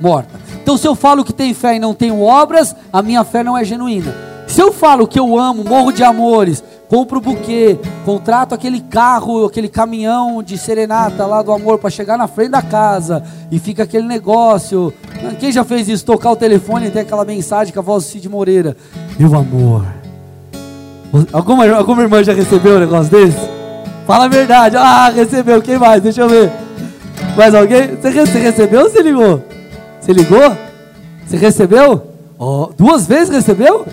[0.01, 0.46] morta.
[0.67, 3.57] Então se eu falo que tem fé e não tenho obras, a minha fé não
[3.57, 4.13] é genuína.
[4.49, 9.45] Se eu falo que eu amo, morro de amores, compro o buquê, contrato aquele carro,
[9.45, 13.85] aquele caminhão de serenata lá do amor para chegar na frente da casa e fica
[13.85, 14.93] aquele negócio.
[15.39, 16.05] Quem já fez isso?
[16.05, 18.77] Tocar o telefone e ter aquela mensagem com a voz do Cid Moreira:
[19.17, 19.87] Meu amor.
[21.33, 23.39] Alguma, alguma irmã já recebeu um negócio desse?
[24.05, 24.77] Fala a verdade.
[24.77, 25.63] Ah, recebeu.
[25.63, 26.03] Quem mais?
[26.03, 26.51] Deixa eu ver.
[27.37, 27.95] Mais alguém?
[27.95, 28.09] Você,
[28.41, 29.56] recebeu ou você ligou?
[30.07, 30.57] Você ligou?
[31.27, 32.01] Você recebeu?
[32.39, 33.85] Oh, duas vezes recebeu?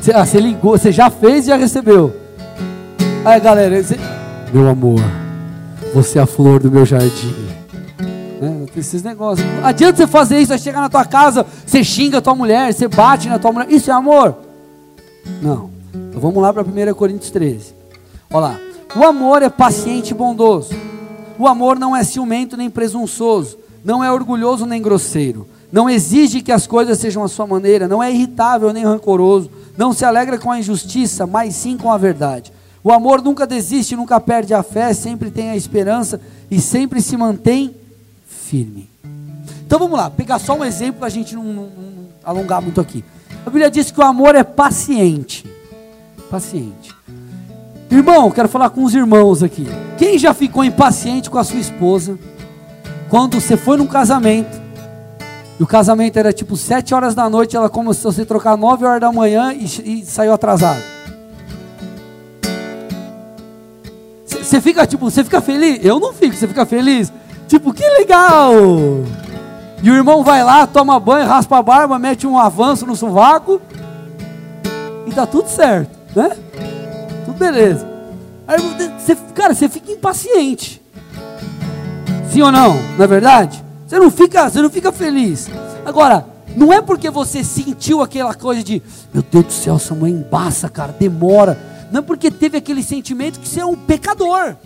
[0.00, 2.14] Você, ah, você ligou, você já fez e já recebeu.
[3.24, 3.74] Aí galera,
[4.52, 5.00] meu amor,
[5.92, 7.34] você é a flor do meu jardim.
[8.40, 8.66] Né?
[8.76, 9.44] Esses negócios.
[9.64, 12.86] Adianta você fazer isso, você chegar na tua casa, você xinga a tua mulher, você
[12.86, 13.72] bate na tua mulher.
[13.72, 14.36] Isso é amor?
[15.42, 15.70] Não.
[15.92, 17.74] Então vamos lá para 1 Coríntios 13.
[18.32, 18.60] Olha lá.
[18.94, 20.72] O amor é paciente e bondoso.
[21.36, 23.63] O amor não é ciumento nem presunçoso.
[23.84, 25.46] Não é orgulhoso nem grosseiro.
[25.70, 27.86] Não exige que as coisas sejam a sua maneira.
[27.86, 31.98] Não é irritável nem rancoroso não se alegra com a injustiça, mas sim com a
[31.98, 32.52] verdade.
[32.82, 36.20] O amor nunca desiste, nunca perde a fé, sempre tem a esperança
[36.50, 37.74] e sempre se mantém
[38.26, 38.88] firme.
[39.66, 42.80] Então vamos lá, pegar só um exemplo para a gente não, não, não, alongar muito
[42.80, 43.04] aqui.
[43.44, 45.44] A Bíblia diz que o amor é paciente.
[46.30, 46.94] Paciente.
[47.90, 49.66] Irmão, quero falar com os irmãos aqui.
[49.96, 52.18] Quem já ficou impaciente com a sua esposa
[53.08, 54.62] quando você foi num casamento
[55.58, 58.84] e o casamento era tipo sete horas da noite, ela começou a se trocar nove
[58.84, 60.82] horas da manhã e, e saiu atrasado.
[64.26, 65.84] Você fica tipo, você fica feliz?
[65.84, 67.12] Eu não fico, você fica feliz?
[67.48, 68.52] Tipo, que legal!
[69.82, 73.60] E o irmão vai lá, toma banho, raspa a barba, mete um avanço no sovaco
[75.06, 76.36] e tá tudo certo, né?
[77.24, 77.86] Tudo beleza.
[78.46, 78.58] Aí,
[79.34, 80.83] cara, você fica impaciente.
[82.34, 82.74] Sim ou não?
[82.74, 83.64] Não é verdade?
[83.86, 85.48] Você não fica, você não fica feliz.
[85.86, 90.10] Agora, não é porque você sentiu aquela coisa de, meu Deus do céu, essa mãe
[90.10, 91.56] embaça, cara, demora.
[91.92, 94.56] Não é porque teve aquele sentimento que você é um pecador.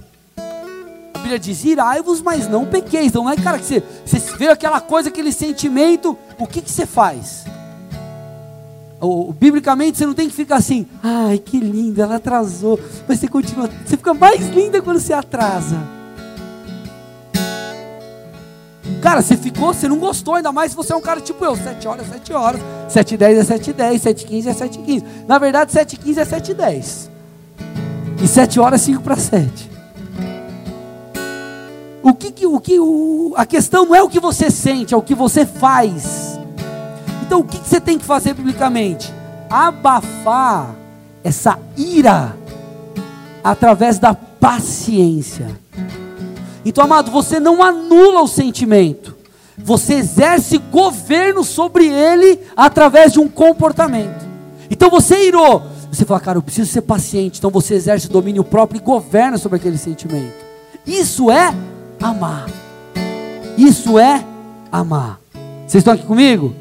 [1.12, 3.08] A Bíblia diz: irai-vos, mas não pequeis.
[3.08, 6.70] Então não é, cara, que você, você vê aquela coisa, aquele sentimento, o que, que
[6.70, 7.44] você faz?
[9.38, 12.80] Biblicamente você não tem que ficar assim, ai que linda, ela atrasou.
[13.06, 15.97] Mas você continua, você fica mais linda quando você atrasa.
[19.00, 21.56] Cara, você ficou, você não gostou, ainda mais se você é um cara tipo eu,
[21.56, 24.54] 7 horas, 7 horas, 7 e 10 é 7 e 10, 7 e 15 é
[24.54, 25.04] 7 e 15.
[25.26, 27.10] Na verdade, 7 e 15 é 7 e 10.
[28.22, 29.70] E 7 horas é 5 para 7.
[32.02, 34.96] O que, que, o que o, a questão não é o que você sente, é
[34.96, 36.38] o que você faz.
[37.22, 39.12] Então, o que, que você tem que fazer biblicamente?
[39.50, 40.74] Abafar
[41.22, 42.34] essa ira
[43.44, 45.67] através da paciência.
[46.64, 49.16] Então, amado, você não anula o sentimento,
[49.56, 54.26] você exerce governo sobre ele através de um comportamento.
[54.70, 57.38] Então você irou, você fala, cara, eu preciso ser paciente.
[57.38, 60.34] Então você exerce domínio próprio e governa sobre aquele sentimento.
[60.86, 61.54] Isso é
[62.00, 62.48] amar.
[63.56, 64.24] Isso é
[64.70, 65.18] amar.
[65.66, 66.54] Vocês estão aqui comigo?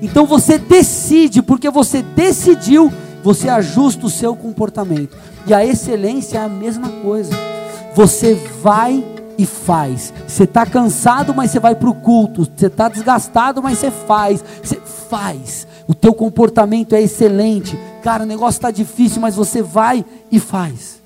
[0.00, 5.16] Então você decide, porque você decidiu, você ajusta o seu comportamento.
[5.46, 7.32] E a excelência é a mesma coisa.
[7.94, 9.04] Você vai
[9.38, 10.12] e faz.
[10.26, 12.44] Você está cansado, mas você vai para o culto.
[12.56, 14.44] Você está desgastado, mas você faz.
[14.62, 14.76] Você
[15.08, 15.66] faz.
[15.86, 17.78] O teu comportamento é excelente.
[18.02, 21.00] Cara, o negócio está difícil, mas você vai e faz.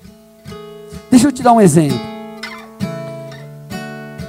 [1.09, 1.99] Deixa eu te dar um exemplo.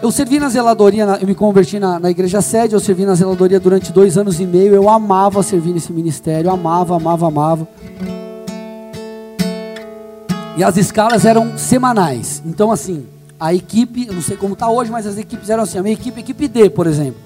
[0.00, 3.58] Eu servi na zeladoria, eu me converti na, na igreja sede, eu servi na zeladoria
[3.58, 4.72] durante dois anos e meio.
[4.72, 7.68] Eu amava servir nesse ministério, amava, amava, amava.
[10.56, 12.42] E as escalas eram semanais.
[12.46, 13.06] Então, assim,
[13.38, 16.20] a equipe, não sei como está hoje, mas as equipes eram assim, a minha equipe,
[16.20, 17.20] equipe D, por exemplo.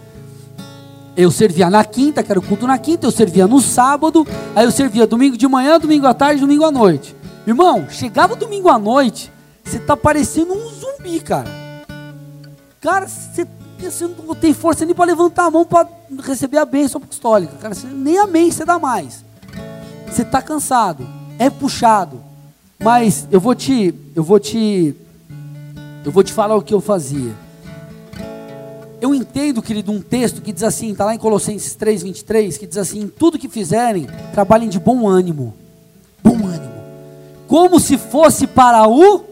[1.16, 4.64] Eu servia na quinta, que era o culto na quinta, eu servia no sábado, aí
[4.64, 7.14] eu servia domingo de manhã, domingo à tarde, domingo à noite.
[7.46, 9.32] Irmão, chegava domingo à noite,
[9.64, 11.48] você tá parecendo um zumbi, cara.
[12.80, 13.46] Cara, você,
[13.78, 15.86] você não tem força nem para levantar a mão para
[16.22, 17.54] receber a bênção apostólica.
[17.60, 19.24] Cara, você, nem amém você dá mais.
[20.06, 21.06] Você está cansado,
[21.38, 22.20] é puxado.
[22.78, 24.94] Mas eu vou te, eu vou te,
[26.04, 27.32] eu vou te falar o que eu fazia.
[29.00, 32.66] Eu entendo, querido, um texto que diz assim, está lá em Colossenses 3, 23, que
[32.66, 35.54] diz assim: tudo que fizerem, trabalhem de bom ânimo.
[36.22, 36.72] Bom ânimo.
[37.48, 39.24] Como se fosse para o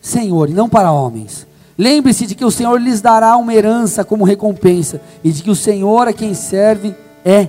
[0.00, 1.46] Senhor e não para homens.
[1.78, 5.56] Lembre-se de que o Senhor lhes dará uma herança como recompensa e de que o
[5.56, 6.94] Senhor a quem serve
[7.24, 7.48] é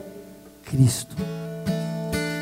[0.64, 1.35] Cristo.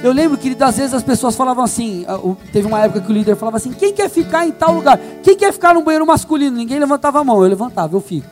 [0.04, 2.20] Eu lembro que às vezes as pessoas falavam assim, ah,
[2.51, 4.99] teve uma época que o líder falava assim: quem quer ficar em tal lugar?
[5.24, 6.58] Quem quer ficar no banheiro masculino?
[6.58, 8.28] Ninguém levantava a mão, eu levantava, eu fico.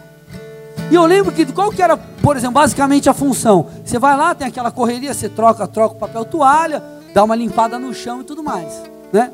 [0.91, 3.67] E eu lembro que qual que era, por exemplo, basicamente a função?
[3.85, 7.79] Você vai lá, tem aquela correria, você troca, troca o papel toalha, dá uma limpada
[7.79, 9.31] no chão e tudo mais, né?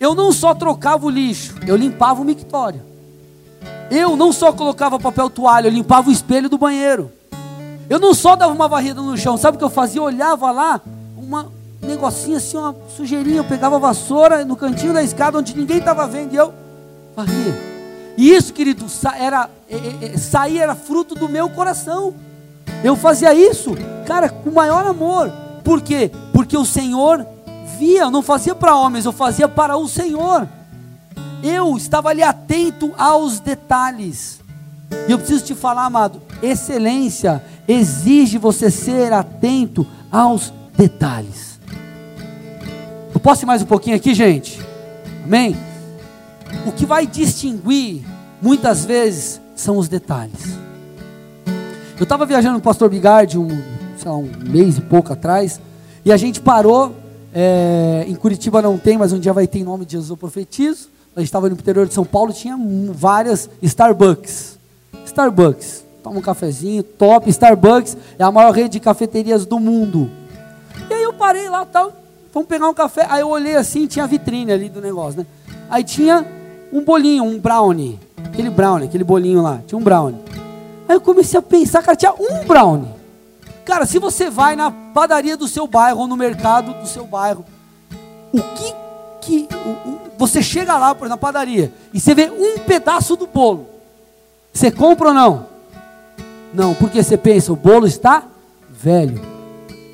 [0.00, 2.82] Eu não só trocava o lixo, eu limpava o mictório.
[3.88, 7.12] Eu não só colocava papel toalha, eu limpava o espelho do banheiro.
[7.88, 10.00] Eu não só dava uma varrida no chão, sabe o que eu fazia?
[10.00, 10.80] Eu olhava lá,
[11.16, 11.54] uma
[11.86, 16.06] negocinho assim, uma sujeirinha, eu pegava a vassoura no cantinho da escada onde ninguém estava
[16.06, 16.52] vendo e eu
[17.14, 17.76] varria.
[18.16, 18.86] E isso, querido,
[19.18, 22.14] era, é, é, é, sair era fruto do meu coração.
[22.82, 23.74] Eu fazia isso,
[24.06, 25.30] cara, com maior amor.
[25.62, 26.10] Por quê?
[26.32, 27.26] Porque o Senhor
[27.78, 30.48] via, eu não fazia para homens, eu fazia para o Senhor.
[31.42, 34.40] Eu estava ali atento aos detalhes.
[35.08, 41.55] E eu preciso te falar, amado, excelência exige você ser atento aos detalhes.
[43.26, 44.64] Posso ir mais um pouquinho aqui, gente?
[45.24, 45.56] Amém?
[46.64, 48.04] O que vai distinguir,
[48.40, 50.56] muitas vezes, são os detalhes.
[51.98, 53.48] Eu estava viajando com o pastor Bigardi um,
[54.04, 55.60] lá, um mês e pouco atrás,
[56.04, 56.94] e a gente parou,
[57.34, 60.16] é, em Curitiba não tem, mas um dia vai ter em nome de Jesus eu
[60.16, 60.88] profetizo.
[61.16, 62.56] A gente estava no interior de São Paulo, tinha
[62.92, 64.56] várias Starbucks.
[65.04, 67.28] Starbucks, toma um cafezinho, top.
[67.28, 70.08] Starbucks é a maior rede de cafeterias do mundo.
[70.88, 72.05] E aí eu parei lá, tal,
[72.36, 73.06] vamos pegar um café.
[73.08, 75.26] Aí eu olhei assim, tinha a vitrine ali do negócio, né?
[75.70, 76.26] Aí tinha
[76.70, 77.98] um bolinho, um brownie.
[78.26, 79.62] Aquele brownie, aquele bolinho lá.
[79.66, 80.20] Tinha um brownie.
[80.86, 82.90] Aí eu comecei a pensar, cara, tinha um brownie.
[83.64, 87.42] Cara, se você vai na padaria do seu bairro ou no mercado do seu bairro,
[88.30, 88.76] o que
[89.22, 93.66] que o, o, você chega lá na padaria e você vê um pedaço do bolo,
[94.52, 95.46] você compra ou não?
[96.52, 98.24] Não, porque você pensa, o bolo está
[98.70, 99.20] velho,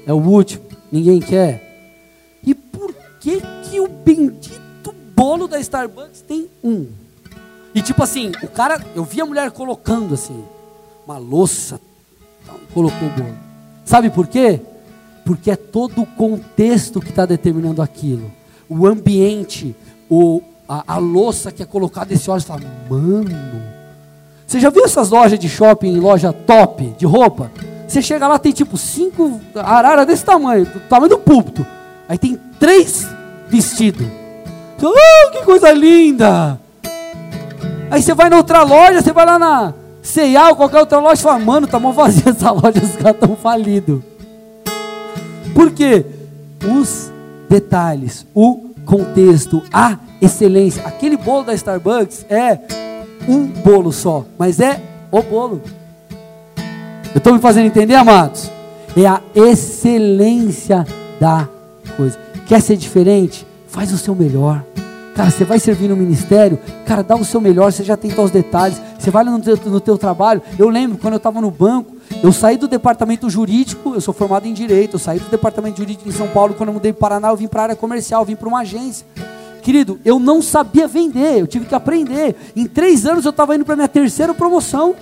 [0.06, 1.71] é o último, ninguém quer.
[3.22, 6.88] Que que o bendito bolo da Starbucks tem um.
[7.72, 10.44] E tipo assim, o cara, eu vi a mulher colocando assim,
[11.06, 11.80] uma louça,
[12.74, 13.34] colocou o bolo.
[13.84, 14.60] Sabe por quê?
[15.24, 18.28] Porque é todo o contexto que está determinando aquilo.
[18.68, 19.74] O ambiente,
[20.10, 23.62] o, a, a louça que é colocada, esse óleo, você fala, mano.
[24.44, 27.52] Você já viu essas lojas de shopping, loja top de roupa?
[27.86, 31.64] Você chega lá, tem tipo cinco araras desse tamanho, do tamanho do púlpito.
[32.12, 33.08] Aí tem três
[33.48, 34.06] vestidos.
[34.82, 36.60] Oh, que coisa linda!
[37.90, 41.22] Aí você vai na outra loja, você vai lá na C&A ou qualquer outra loja
[41.22, 44.02] e fala, mano, tá mó vazia essa loja, os caras estão falidos.
[45.54, 46.04] Por quê?
[46.78, 47.10] Os
[47.48, 50.82] detalhes, o contexto, a excelência.
[50.86, 52.58] Aquele bolo da Starbucks é
[53.26, 54.78] um bolo só, mas é
[55.10, 55.62] o bolo.
[57.14, 58.50] Eu estou me fazendo entender, amados?
[58.94, 60.86] É a excelência
[61.18, 61.48] da
[61.96, 62.18] coisa.
[62.46, 63.46] Quer ser diferente?
[63.66, 64.64] Faz o seu melhor.
[65.14, 68.30] Cara, você vai servir no ministério, cara, dá o seu melhor, você já todos os
[68.30, 68.80] detalhes.
[68.98, 70.40] Você vai no teu, no teu trabalho.
[70.58, 74.46] Eu lembro quando eu estava no banco, eu saí do departamento jurídico, eu sou formado
[74.46, 77.28] em direito, eu saí do departamento jurídico em São Paulo, quando eu mudei para Paraná,
[77.28, 79.06] eu vim para a área comercial, vim para uma agência.
[79.60, 82.34] Querido, eu não sabia vender, eu tive que aprender.
[82.56, 84.94] Em três anos eu estava indo para minha terceira promoção.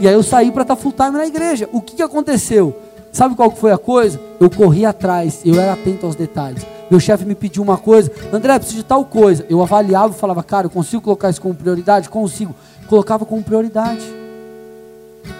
[0.00, 1.68] E aí eu saí para estar full time na igreja.
[1.72, 2.76] O que, que aconteceu?
[3.12, 4.20] Sabe qual foi a coisa?
[4.38, 6.66] Eu corri atrás, eu era atento aos detalhes.
[6.90, 9.44] Meu chefe me pediu uma coisa, André, preciso de tal coisa.
[9.48, 12.08] Eu avaliava e falava, cara, eu consigo colocar isso como prioridade?
[12.08, 12.54] Consigo.
[12.86, 14.04] Colocava como prioridade.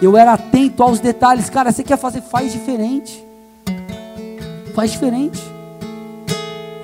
[0.01, 1.49] Eu era atento aos detalhes.
[1.49, 2.21] Cara, você quer fazer?
[2.21, 3.25] Faz diferente.
[4.75, 5.41] Faz diferente.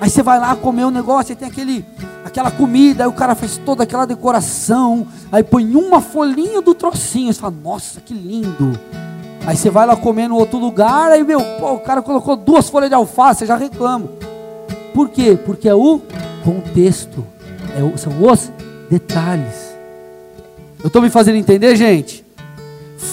[0.00, 1.84] Aí você vai lá comer um negócio, aí tem aquele,
[2.24, 7.32] aquela comida, aí o cara faz toda aquela decoração, aí põe uma folhinha do trocinho,
[7.32, 8.78] você fala, nossa, que lindo.
[9.46, 12.68] Aí você vai lá comer no outro lugar, aí meu, pô, o cara colocou duas
[12.68, 14.08] folhas de alface, você já reclama.
[14.92, 15.38] Por quê?
[15.46, 16.00] Porque é o
[16.44, 17.24] contexto,
[17.78, 18.50] é o, são os
[18.90, 19.76] detalhes.
[20.82, 22.25] Eu estou me fazendo entender, gente?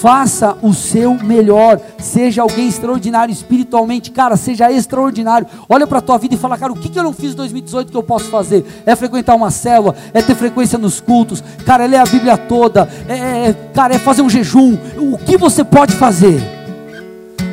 [0.00, 5.46] Faça o seu melhor, seja alguém extraordinário espiritualmente, cara, seja extraordinário.
[5.68, 7.36] Olha para a tua vida e fala, cara, o que, que eu não fiz em
[7.36, 8.64] 2018 que eu posso fazer?
[8.84, 12.88] É frequentar uma célula, é ter frequência nos cultos, cara, é ler a Bíblia toda,
[13.08, 14.76] é, é, é cara, é fazer um jejum.
[14.98, 16.42] O que você pode fazer?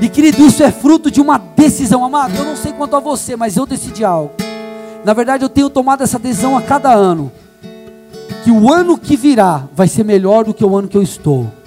[0.01, 2.35] E querido, isso é fruto de uma decisão, amado.
[2.35, 4.33] Eu não sei quanto a você, mas eu decidi algo.
[5.05, 7.31] Na verdade, eu tenho tomado essa decisão a cada ano.
[8.43, 11.60] Que o ano que virá vai ser melhor do que o ano que eu estou.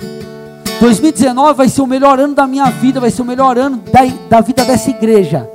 [0.81, 4.01] 2019 vai ser o melhor ano da minha vida, vai ser o melhor ano da,
[4.29, 5.49] da vida dessa igreja.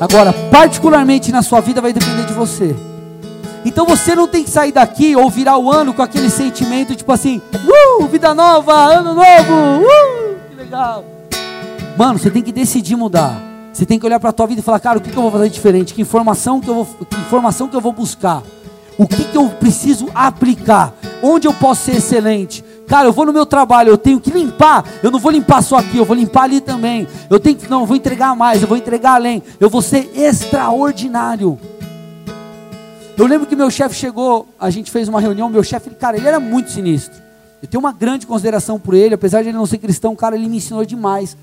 [0.00, 2.74] Agora, particularmente na sua vida, vai depender de você.
[3.64, 7.10] Então você não tem que sair daqui ou virar o ano com aquele sentimento tipo
[7.10, 7.40] assim,
[7.98, 11.04] uh, vida nova, ano novo, uh, que legal.
[11.96, 13.40] Mano, você tem que decidir mudar.
[13.72, 15.22] Você tem que olhar para a tua vida e falar, cara, o que, que eu
[15.22, 15.94] vou fazer diferente?
[15.94, 18.42] Que informação que eu vou, que informação que eu vou buscar?
[18.96, 20.92] O que, que eu preciso aplicar?
[21.22, 22.64] Onde eu posso ser excelente?
[22.94, 24.84] Cara, eu vou no meu trabalho, eu tenho que limpar.
[25.02, 27.08] Eu não vou limpar só aqui, eu vou limpar ali também.
[27.28, 29.42] Eu tenho que, não, eu vou entregar mais, eu vou entregar além.
[29.58, 31.58] Eu vou ser extraordinário.
[33.18, 36.28] Eu lembro que meu chefe chegou, a gente fez uma reunião, meu chefe, cara, ele
[36.28, 37.20] era muito sinistro.
[37.60, 40.48] Eu tenho uma grande consideração por ele, apesar de ele não ser cristão, cara, ele
[40.48, 41.36] me ensinou demais.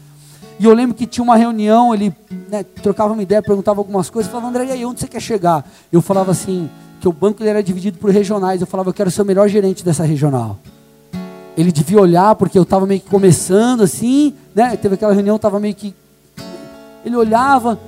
[0.58, 2.16] E eu lembro que tinha uma reunião, ele
[2.50, 5.70] né, trocava uma ideia, perguntava algumas coisas, falava, André, e aí, onde você quer chegar?
[5.92, 6.70] Eu falava assim,
[7.02, 9.50] que o banco ele era dividido por regionais, eu falava, eu quero ser o melhor
[9.50, 10.58] gerente dessa regional
[11.58, 14.76] ele devia olhar, porque eu estava meio que começando assim, né?
[14.78, 15.94] Teve aquela reunião, estava meio que.
[17.06, 17.80] Ele olhava,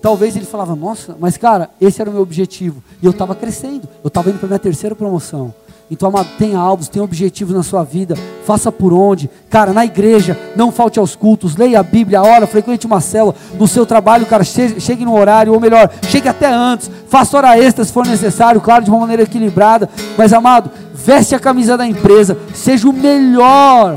[0.00, 2.82] talvez ele falava, nossa, mas cara, esse era o meu objetivo.
[3.02, 5.54] E eu estava crescendo, eu estava indo para minha terceira promoção.
[5.92, 8.16] Então, amado, tenha alvos, tenha objetivos na sua vida,
[8.46, 9.28] faça por onde.
[9.50, 13.34] Cara, na igreja, não falte aos cultos, leia a Bíblia, ora, frequente uma célula.
[13.58, 17.84] No seu trabalho, cara, chegue, no horário, ou melhor, chegue até antes, faça hora extra
[17.84, 19.86] se for necessário, claro, de uma maneira equilibrada.
[20.16, 23.92] Mas, amado, veste a camisa da empresa, seja o melhor,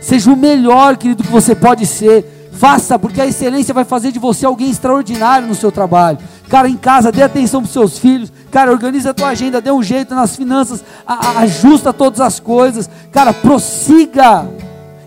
[0.00, 2.34] seja o melhor, querido, que você pode ser.
[2.52, 6.18] Faça, porque a excelência vai fazer de você alguém extraordinário no seu trabalho.
[6.48, 8.32] Cara, em casa, dê atenção para seus filhos.
[8.50, 12.38] Cara, organiza a tua agenda, dê um jeito nas finanças, a, a, ajusta todas as
[12.38, 12.88] coisas.
[13.10, 14.46] Cara, prossiga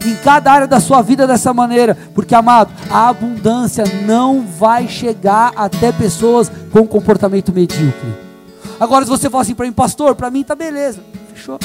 [0.06, 5.52] em cada área da sua vida dessa maneira, porque amado, a abundância não vai chegar
[5.56, 8.14] até pessoas com comportamento medíocre.
[8.80, 11.00] Agora, se você falar assim para mim, pastor, para mim tá beleza,
[11.34, 11.60] fechou.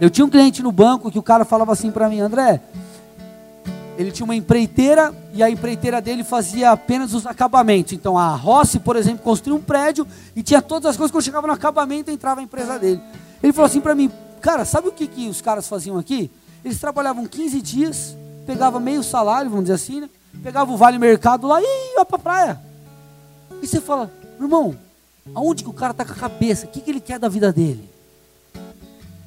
[0.00, 2.60] Eu tinha um cliente no banco que o cara falava assim para mim, André,
[4.02, 7.92] ele tinha uma empreiteira e a empreiteira dele fazia apenas os acabamentos.
[7.92, 11.10] Então a Rossi, por exemplo, construiu um prédio e tinha todas as coisas.
[11.10, 13.00] Quando chegava no acabamento, entrava a empresa dele.
[13.42, 16.30] Ele falou assim para mim, cara, sabe o que, que os caras faziam aqui?
[16.64, 20.10] Eles trabalhavam 15 dias, pegava meio salário, vamos dizer assim, né?
[20.42, 22.60] Pegava o vale mercado lá e ia para praia.
[23.60, 24.76] E você fala, irmão,
[25.34, 26.66] aonde que o cara está com a cabeça?
[26.66, 27.91] O que, que ele quer da vida dele?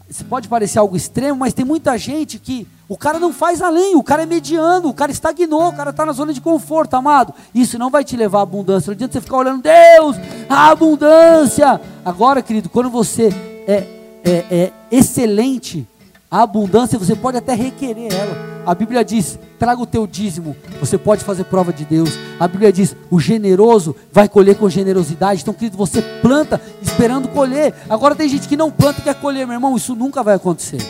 [0.09, 3.95] Isso pode parecer algo extremo, mas tem muita gente que o cara não faz além,
[3.95, 7.33] o cara é mediano, o cara estagnou, o cara está na zona de conforto, amado.
[7.53, 8.91] Isso não vai te levar à abundância.
[8.91, 10.15] Não adianta você ficar olhando, Deus,
[10.47, 11.81] a abundância.
[12.03, 13.29] Agora, querido, quando você
[13.67, 13.87] é,
[14.23, 15.87] é, é excelente,
[16.35, 18.35] a abundância você pode até requerer ela.
[18.65, 22.09] A Bíblia diz: traga o teu dízimo, você pode fazer prova de Deus.
[22.37, 25.41] A Bíblia diz: o generoso vai colher com generosidade.
[25.41, 27.73] Então, querido, você planta esperando colher.
[27.89, 30.81] Agora tem gente que não planta e quer colher, meu irmão, isso nunca vai acontecer.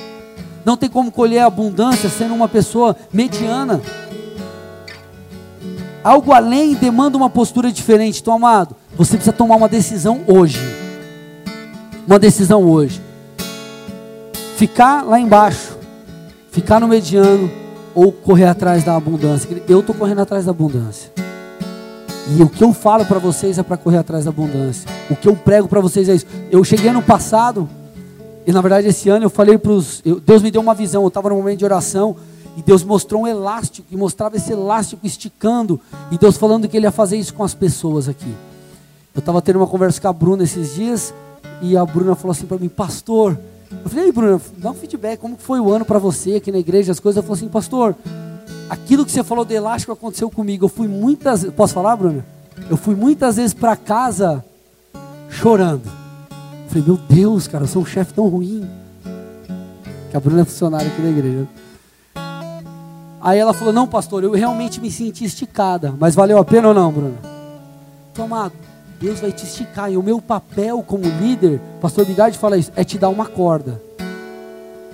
[0.66, 3.80] Não tem como colher a abundância sendo uma pessoa mediana.
[6.04, 8.20] Algo além demanda uma postura diferente.
[8.20, 10.58] Então, amado, você precisa tomar uma decisão hoje.
[12.08, 13.05] Uma decisão hoje.
[14.56, 15.78] Ficar lá embaixo,
[16.50, 17.52] ficar no mediano
[17.94, 19.50] ou correr atrás da abundância.
[19.68, 21.12] Eu estou correndo atrás da abundância.
[22.38, 24.90] E o que eu falo para vocês é para correr atrás da abundância.
[25.10, 26.26] O que eu prego para vocês é isso.
[26.50, 27.70] Eu cheguei no passado,
[28.48, 30.02] e na verdade esse ano eu falei para os.
[30.26, 31.02] Deus me deu uma visão.
[31.04, 32.16] Eu estava no momento de oração.
[32.56, 33.86] E Deus mostrou um elástico.
[33.92, 35.82] E mostrava esse elástico esticando.
[36.10, 38.34] E Deus falando que Ele ia fazer isso com as pessoas aqui.
[39.14, 41.14] Eu estava tendo uma conversa com a Bruna esses dias.
[41.62, 43.38] E a Bruna falou assim para mim: Pastor,
[43.84, 46.92] eu falei, Bruno, dá um feedback, como foi o ano para você aqui na igreja,
[46.92, 47.18] as coisas.
[47.18, 47.96] Eu falei assim, pastor,
[48.70, 50.66] aquilo que você falou do elástico aconteceu comigo.
[50.66, 52.24] Eu fui muitas, posso falar, Bruno?
[52.70, 54.44] Eu fui muitas vezes para casa
[55.30, 55.86] chorando.
[56.64, 58.68] Eu falei, meu Deus, cara, eu sou um chefe tão ruim.
[60.10, 61.48] Que a Bruna é funcionária aqui da igreja.
[63.22, 66.74] Aí ela falou, não, pastor, eu realmente me senti esticada, mas valeu a pena ou
[66.74, 67.18] não, Bruno?
[68.14, 68.54] Tomado.
[69.00, 69.92] Deus vai te esticar.
[69.92, 73.82] E o meu papel como líder, pastor Bigard fala isso, é te dar uma corda.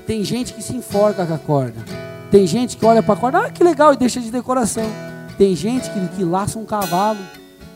[0.06, 1.86] Tem gente que se enforca com a corda.
[2.30, 4.86] Tem gente que olha para a corda, ah, que legal, e deixa de decoração.
[5.38, 7.20] Tem gente que, que laça um cavalo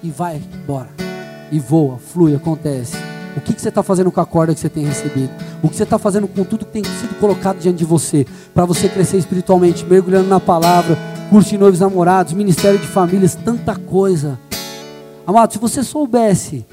[0.02, 0.90] e vai embora.
[1.52, 2.96] E voa, flui, acontece.
[3.36, 5.30] O que, que você está fazendo com a corda que você tem recebido?
[5.62, 8.66] O que você está fazendo com tudo que tem sido colocado diante de você, para
[8.66, 10.98] você crescer espiritualmente, mergulhando na palavra,
[11.30, 14.40] curso de noivos namorados, ministério de famílias, tanta coisa.
[15.26, 16.66] Amado, se você soubesse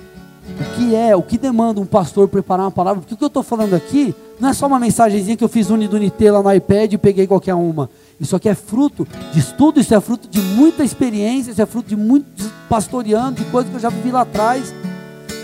[0.61, 3.29] o que é, o que demanda um pastor preparar uma palavra, porque o que eu
[3.29, 6.93] estou falando aqui não é só uma mensagenzinha que eu fiz unidunité lá no iPad
[6.93, 7.89] e peguei qualquer uma.
[8.21, 11.89] Isso aqui é fruto de estudo, isso é fruto de muita experiência, isso é fruto
[11.89, 14.75] de muito pastoreando, de coisas que eu já vivi lá atrás.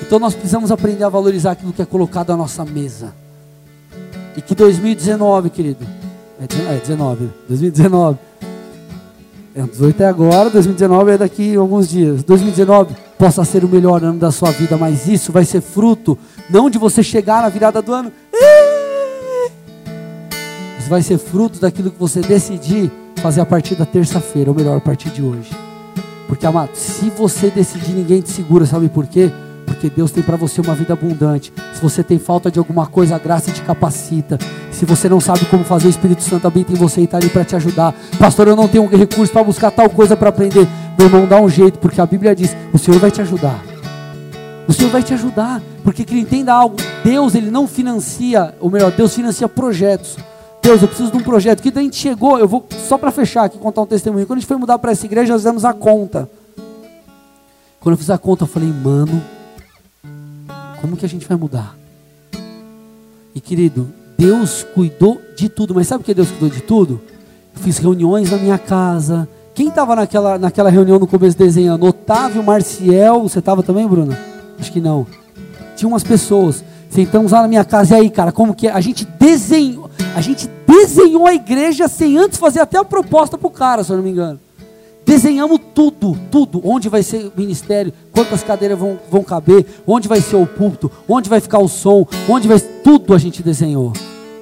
[0.02, 3.14] Então nós precisamos aprender a valorizar aquilo que é colocado à nossa mesa.
[4.36, 5.86] E que 2019, querido,
[6.40, 8.27] é 19, 2019
[9.60, 12.22] é, 18 é agora, 2019 é daqui a alguns dias.
[12.22, 16.16] 2019 possa ser o melhor ano da sua vida, mas isso vai ser fruto
[16.48, 18.12] não de você chegar na virada do ano.
[20.78, 24.76] Isso vai ser fruto daquilo que você decidir fazer a partir da terça-feira, ou melhor,
[24.76, 25.50] a partir de hoje.
[26.28, 29.32] Porque, amado, se você decidir, ninguém te segura, sabe por quê?
[29.78, 31.52] Porque Deus tem para você uma vida abundante.
[31.72, 34.36] Se você tem falta de alguma coisa, a graça te capacita.
[34.72, 37.28] Se você não sabe como fazer, o Espírito Santo habita em você e está ali
[37.28, 37.94] para te ajudar.
[38.18, 40.66] Pastor, eu não tenho recurso para buscar tal coisa para aprender.
[40.98, 43.62] Meu irmão, dá um jeito, porque a Bíblia diz: o Senhor vai te ajudar.
[44.66, 48.90] O Senhor vai te ajudar, porque que entenda algo, Deus ele não financia, ou melhor,
[48.90, 50.16] Deus financia projetos.
[50.60, 51.62] Deus, eu preciso de um projeto.
[51.62, 54.26] Que a gente chegou, eu vou só para fechar aqui contar um testemunho.
[54.26, 56.28] Quando a gente foi mudar para essa igreja, nós fizemos a conta.
[57.78, 59.22] Quando eu fiz a conta, eu falei, mano,
[60.80, 61.76] como que a gente vai mudar?
[63.34, 67.00] E querido, Deus cuidou de tudo, mas sabe o que Deus cuidou de tudo?
[67.54, 69.28] Eu fiz reuniões na minha casa.
[69.54, 71.86] Quem estava naquela, naquela reunião no começo desenhando?
[71.86, 74.18] Otávio, Marciel, você estava também, Bruna?
[74.58, 75.06] Acho que não.
[75.76, 76.64] Tinha umas pessoas.
[76.90, 78.72] Sentamos lá na minha casa, e aí, cara, como que é?
[78.72, 83.46] A gente desenhou, a gente desenhou a igreja sem antes fazer até a proposta para
[83.46, 84.40] o cara, se eu não me engano.
[85.08, 86.60] Desenhamos tudo, tudo.
[86.62, 90.92] Onde vai ser o ministério, quantas cadeiras vão, vão caber, onde vai ser o púlpito,
[91.08, 92.60] onde vai ficar o som, onde vai.
[92.60, 93.94] Tudo a gente desenhou.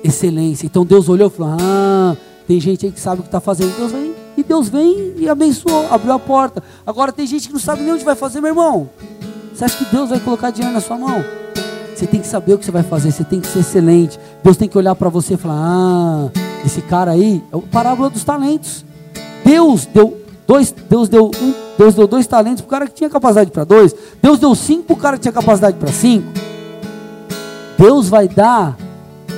[0.03, 0.67] Excelência.
[0.67, 2.17] Então Deus olhou e falou: Ah,
[2.49, 3.77] tem gente aí que sabe o que está fazendo.
[3.77, 6.61] Deus vem, e Deus vem e abençoou, abriu a porta.
[6.85, 8.91] Agora tem gente que não sabe nem onde vai fazer, meu irmão.
[9.55, 11.25] Você acha que Deus vai colocar dinheiro na sua mão?
[11.95, 14.19] Você tem que saber o que você vai fazer, você tem que ser excelente.
[14.43, 16.31] Deus tem que olhar para você e falar: Ah,
[16.65, 18.85] esse cara aí é o parábola dos talentos.
[19.45, 23.11] Deus deu Dois, Deus, deu um, Deus deu dois talentos para o cara que tinha
[23.11, 23.95] capacidade para dois.
[24.23, 26.29] Deus deu cinco para o cara que tinha capacidade para cinco.
[27.77, 28.77] Deus vai dar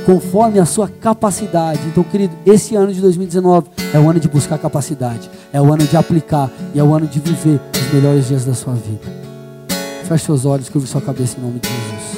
[0.04, 1.80] conforme a sua capacidade.
[1.86, 5.86] Então, querido, esse ano de 2019 é o ano de buscar capacidade, é o ano
[5.86, 9.00] de aplicar e é o ano de viver os melhores dias da sua vida.
[10.04, 12.17] Feche seus olhos, que eu sua cabeça em nome de Jesus.